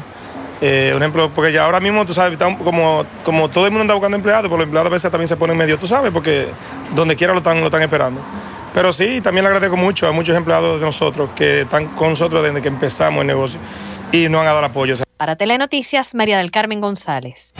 Eh, 0.61 0.93
un 0.95 1.03
ejemplo, 1.03 1.29
porque 1.35 1.51
ya 1.51 1.65
ahora 1.65 1.81
mismo, 1.81 2.05
tú 2.05 2.13
sabes, 2.13 2.39
como, 2.63 3.05
como 3.25 3.49
todo 3.49 3.65
el 3.65 3.71
mundo 3.71 3.81
anda 3.81 3.93
buscando 3.95 4.15
empleados, 4.15 4.47
pues 4.47 4.57
los 4.57 4.67
empleados 4.67 4.89
a 4.89 4.93
veces 4.93 5.11
también 5.11 5.27
se 5.27 5.35
ponen 5.35 5.57
medio, 5.57 5.77
tú 5.77 5.85
sabes, 5.85 6.13
porque 6.13 6.47
donde 6.95 7.17
quiera 7.17 7.33
lo 7.33 7.39
están, 7.39 7.59
lo 7.59 7.65
están 7.65 7.81
esperando. 7.81 8.21
Pero 8.73 8.93
sí, 8.93 9.19
también 9.19 9.43
le 9.43 9.49
agradezco 9.49 9.75
mucho 9.75 10.07
a 10.07 10.13
muchos 10.13 10.37
empleados 10.37 10.79
de 10.79 10.85
nosotros 10.85 11.29
que 11.35 11.63
están 11.63 11.87
con 11.87 12.11
nosotros 12.11 12.41
desde 12.41 12.61
que 12.61 12.69
empezamos 12.69 13.19
el 13.19 13.27
negocio 13.27 13.59
y 14.13 14.29
nos 14.29 14.39
han 14.39 14.45
dado 14.45 14.59
el 14.59 14.65
apoyo. 14.65 15.06
Para 15.17 15.35
Telenoticias, 15.35 16.13
María 16.13 16.37
del 16.37 16.51
Carmen 16.51 16.79
González. 16.79 17.53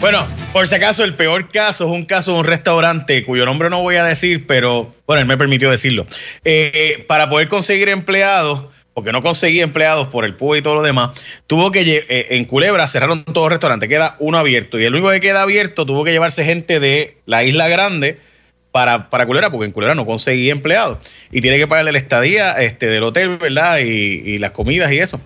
Bueno, 0.00 0.26
por 0.52 0.66
si 0.66 0.74
acaso, 0.76 1.04
el 1.04 1.14
peor 1.14 1.50
caso 1.50 1.84
es 1.84 1.90
un 1.90 2.06
caso 2.06 2.32
de 2.32 2.38
un 2.38 2.44
restaurante 2.46 3.22
cuyo 3.24 3.44
nombre 3.44 3.68
no 3.68 3.82
voy 3.82 3.96
a 3.96 4.04
decir, 4.04 4.46
pero 4.46 4.94
bueno, 5.06 5.20
él 5.20 5.26
me 5.28 5.36
permitió 5.36 5.70
decirlo. 5.70 6.06
Eh, 6.44 7.04
para 7.06 7.28
poder 7.28 7.48
conseguir 7.48 7.90
empleados, 7.90 8.64
porque 8.94 9.12
no 9.12 9.22
conseguía 9.22 9.62
empleados 9.62 10.08
por 10.08 10.24
el 10.24 10.36
PUB 10.36 10.56
y 10.56 10.62
todo 10.62 10.76
lo 10.76 10.82
demás, 10.82 11.10
tuvo 11.46 11.70
que 11.70 11.82
eh, 12.08 12.26
en 12.30 12.44
Culebra 12.46 12.86
cerraron 12.86 13.24
todos 13.24 13.46
los 13.46 13.50
restaurantes, 13.50 13.88
queda 13.88 14.16
uno 14.20 14.38
abierto 14.38 14.78
y 14.78 14.84
el 14.84 14.94
único 14.94 15.10
que 15.10 15.20
queda 15.20 15.42
abierto 15.42 15.84
tuvo 15.84 16.04
que 16.04 16.12
llevarse 16.12 16.44
gente 16.44 16.80
de 16.80 17.18
la 17.26 17.44
Isla 17.44 17.68
Grande 17.68 18.18
para, 18.72 19.10
para 19.10 19.26
Culera, 19.26 19.50
porque 19.50 19.66
en 19.66 19.72
Culera 19.72 19.94
no 19.94 20.06
conseguía 20.06 20.52
empleados. 20.52 20.98
Y 21.30 21.40
tiene 21.40 21.58
que 21.58 21.66
pagarle 21.66 21.92
la 21.92 21.98
estadía 21.98 22.52
este, 22.52 22.86
del 22.86 23.02
hotel, 23.02 23.38
¿verdad? 23.38 23.78
Y, 23.78 24.38
las 24.38 24.52
comidas 24.52 24.92
y 24.92 24.98
eso. 24.98 25.20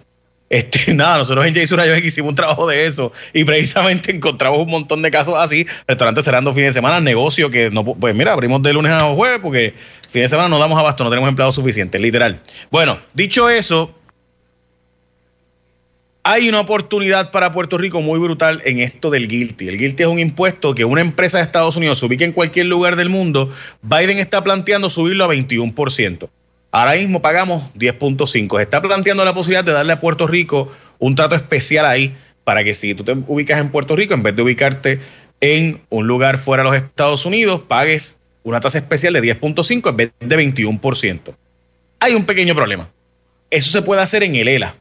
Este, 0.49 0.95
nada, 0.95 1.19
nosotros 1.19 1.47
en 1.47 1.55
Jason 1.55 1.79
Rayos 1.79 1.99
hicimos 1.99 2.31
un 2.31 2.35
trabajo 2.35 2.67
de 2.67 2.87
eso 2.87 3.13
y 3.33 3.45
precisamente 3.45 4.11
encontramos 4.15 4.59
un 4.59 4.71
montón 4.71 5.03
de 5.03 5.11
casos 5.11 5.35
así, 5.39 5.67
restaurantes 5.87 6.25
cerrando 6.25 6.53
fines 6.53 6.71
de 6.71 6.73
semana, 6.75 7.01
negocio 7.01 7.51
que 7.51 7.71
no, 7.71 7.85
pues 7.85 8.15
mira, 8.15 8.33
abrimos 8.33 8.63
de 8.63 8.73
lunes 8.73 8.93
a 8.93 9.03
jueves 9.15 9.41
porque 9.43 9.75
fin 10.11 10.23
de 10.23 10.29
semana 10.29 10.49
no 10.49 10.59
damos 10.59 10.79
abasto, 10.79 11.05
no 11.05 11.11
tenemos 11.11 11.29
empleados 11.29 11.55
suficientes, 11.55 12.01
literal. 12.01 12.41
Bueno, 12.71 13.01
dicho 13.15 13.49
eso, 13.49 13.95
hay 16.25 16.49
una 16.49 16.61
oportunidad 16.61 17.31
para 17.31 17.51
Puerto 17.51 17.79
Rico 17.79 18.01
muy 18.01 18.19
brutal 18.19 18.63
en 18.65 18.79
esto 18.79 19.11
del 19.11 19.27
guilty. 19.27 19.69
El 19.69 19.79
guilty 19.79 20.05
es 20.05 20.09
un 20.09 20.21
impuesto 20.21 20.75
que 20.75 20.85
una 20.85 21.01
empresa 21.01 21.39
de 21.39 21.45
Estados 21.45 21.77
Unidos 21.77 21.99
se 21.99 22.07
ubique 22.07 22.25
en 22.25 22.33
cualquier 22.33 22.67
lugar 22.67 22.95
del 22.95 23.09
mundo. 23.09 23.51
Biden 23.83 24.19
está 24.19 24.43
planteando 24.45 24.89
subirlo 24.89 25.25
a 25.25 25.35
21%. 25.35 26.29
Ahora 26.71 26.93
mismo 26.93 27.21
pagamos 27.21 27.65
10.5. 27.75 28.61
Está 28.61 28.81
planteando 28.81 29.25
la 29.25 29.35
posibilidad 29.35 29.65
de 29.65 29.73
darle 29.73 29.95
a 29.95 30.01
Puerto 30.01 30.27
Rico 30.27 30.71
un 30.99 31.17
trato 31.17 31.35
especial 31.35 31.87
ahí 31.87 32.15
para 32.45 32.63
que 32.63 32.75
si 32.75 32.95
tú 32.95 33.05
te 33.05 33.13
ubicas 33.13 33.61
en 33.61 33.71
Puerto 33.71 33.97
Rico, 33.97 34.15
en 34.15 34.23
vez 34.23 34.37
de 34.37 34.43
ubicarte 34.43 35.01
en 35.41 35.81
un 35.91 36.07
lugar 36.07 36.39
fuera 36.39 36.63
de 36.63 36.71
los 36.71 36.77
Estados 36.77 37.27
Unidos, 37.27 37.63
pagues 37.67 38.21
una 38.45 38.61
tasa 38.61 38.79
especial 38.79 39.13
de 39.15 39.23
10.5 39.23 39.91
en 39.91 39.97
vez 39.97 40.13
de 40.21 40.37
21%. 40.37 41.35
Hay 41.99 42.15
un 42.15 42.25
pequeño 42.25 42.55
problema. 42.55 42.89
Eso 43.51 43.71
se 43.71 43.83
puede 43.83 44.03
hacer 44.03 44.23
en 44.23 44.37
el 44.37 44.49
ELA 44.49 44.77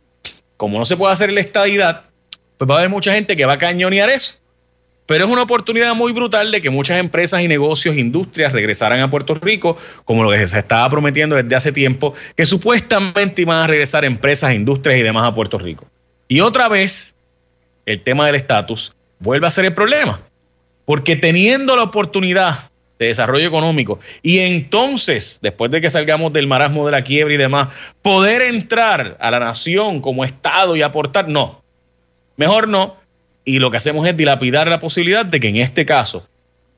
como 0.61 0.77
no 0.77 0.85
se 0.85 0.95
puede 0.95 1.11
hacer 1.11 1.31
la 1.31 1.39
estadidad, 1.39 2.03
pues 2.59 2.69
va 2.69 2.75
a 2.75 2.77
haber 2.77 2.91
mucha 2.91 3.11
gente 3.15 3.35
que 3.35 3.45
va 3.45 3.53
a 3.53 3.57
cañonear 3.57 4.11
eso. 4.11 4.35
Pero 5.07 5.25
es 5.25 5.31
una 5.31 5.41
oportunidad 5.41 5.95
muy 5.95 6.11
brutal 6.11 6.51
de 6.51 6.61
que 6.61 6.69
muchas 6.69 6.99
empresas 6.99 7.41
y 7.41 7.47
negocios, 7.47 7.97
industrias 7.97 8.53
regresaran 8.53 8.99
a 8.99 9.09
Puerto 9.09 9.33
Rico, 9.33 9.75
como 10.05 10.23
lo 10.23 10.29
que 10.29 10.45
se 10.45 10.59
estaba 10.59 10.87
prometiendo 10.87 11.35
desde 11.35 11.55
hace 11.55 11.71
tiempo, 11.71 12.13
que 12.35 12.45
supuestamente 12.45 13.41
iban 13.41 13.63
a 13.63 13.65
regresar 13.65 14.05
empresas, 14.05 14.53
industrias 14.53 14.99
y 14.99 15.01
demás 15.01 15.27
a 15.27 15.33
Puerto 15.33 15.57
Rico. 15.57 15.87
Y 16.27 16.41
otra 16.41 16.67
vez, 16.67 17.15
el 17.87 18.01
tema 18.01 18.27
del 18.27 18.35
estatus 18.35 18.93
vuelve 19.17 19.47
a 19.47 19.49
ser 19.49 19.65
el 19.65 19.73
problema. 19.73 20.21
Porque 20.85 21.15
teniendo 21.15 21.75
la 21.75 21.81
oportunidad 21.81 22.70
de 23.01 23.07
desarrollo 23.07 23.47
económico 23.47 23.99
y 24.21 24.39
entonces, 24.39 25.39
después 25.41 25.71
de 25.71 25.81
que 25.81 25.89
salgamos 25.89 26.31
del 26.31 26.47
marasmo 26.47 26.85
de 26.85 26.91
la 26.91 27.03
quiebra 27.03 27.33
y 27.33 27.37
demás, 27.37 27.69
poder 28.01 28.43
entrar 28.43 29.17
a 29.19 29.31
la 29.31 29.39
nación 29.39 30.01
como 30.01 30.23
Estado 30.23 30.75
y 30.75 30.81
aportar, 30.81 31.27
no, 31.27 31.63
mejor 32.37 32.67
no. 32.67 32.97
Y 33.43 33.57
lo 33.57 33.71
que 33.71 33.77
hacemos 33.77 34.07
es 34.07 34.15
dilapidar 34.15 34.67
la 34.67 34.79
posibilidad 34.79 35.25
de 35.25 35.39
que 35.39 35.49
en 35.49 35.55
este 35.55 35.83
caso, 35.83 36.27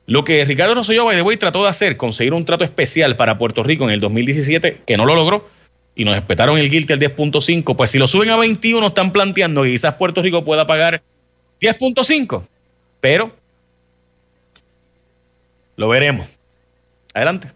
lo 0.06 0.24
que 0.24 0.44
Ricardo 0.46 0.74
Rosselló 0.74 1.04
Way 1.06 1.36
trató 1.36 1.62
de 1.62 1.68
hacer, 1.68 1.98
conseguir 1.98 2.32
un 2.32 2.46
trato 2.46 2.64
especial 2.64 3.16
para 3.16 3.36
Puerto 3.36 3.62
Rico 3.62 3.84
en 3.84 3.90
el 3.90 4.00
2017, 4.00 4.80
que 4.86 4.96
no 4.96 5.04
lo 5.04 5.14
logró, 5.14 5.48
y 5.94 6.06
nos 6.06 6.16
respetaron 6.16 6.58
el 6.58 6.70
guilty 6.70 6.94
al 6.94 7.00
10.5, 7.00 7.76
pues 7.76 7.90
si 7.90 7.98
lo 7.98 8.06
suben 8.06 8.30
a 8.30 8.36
21 8.36 8.86
están 8.86 9.12
planteando 9.12 9.62
que 9.62 9.70
quizás 9.72 9.94
Puerto 9.94 10.22
Rico 10.22 10.44
pueda 10.44 10.66
pagar 10.66 11.02
10.5, 11.60 12.46
pero 13.00 13.30
lo 15.76 15.88
veremos. 15.88 16.28
Adelante. 17.14 17.52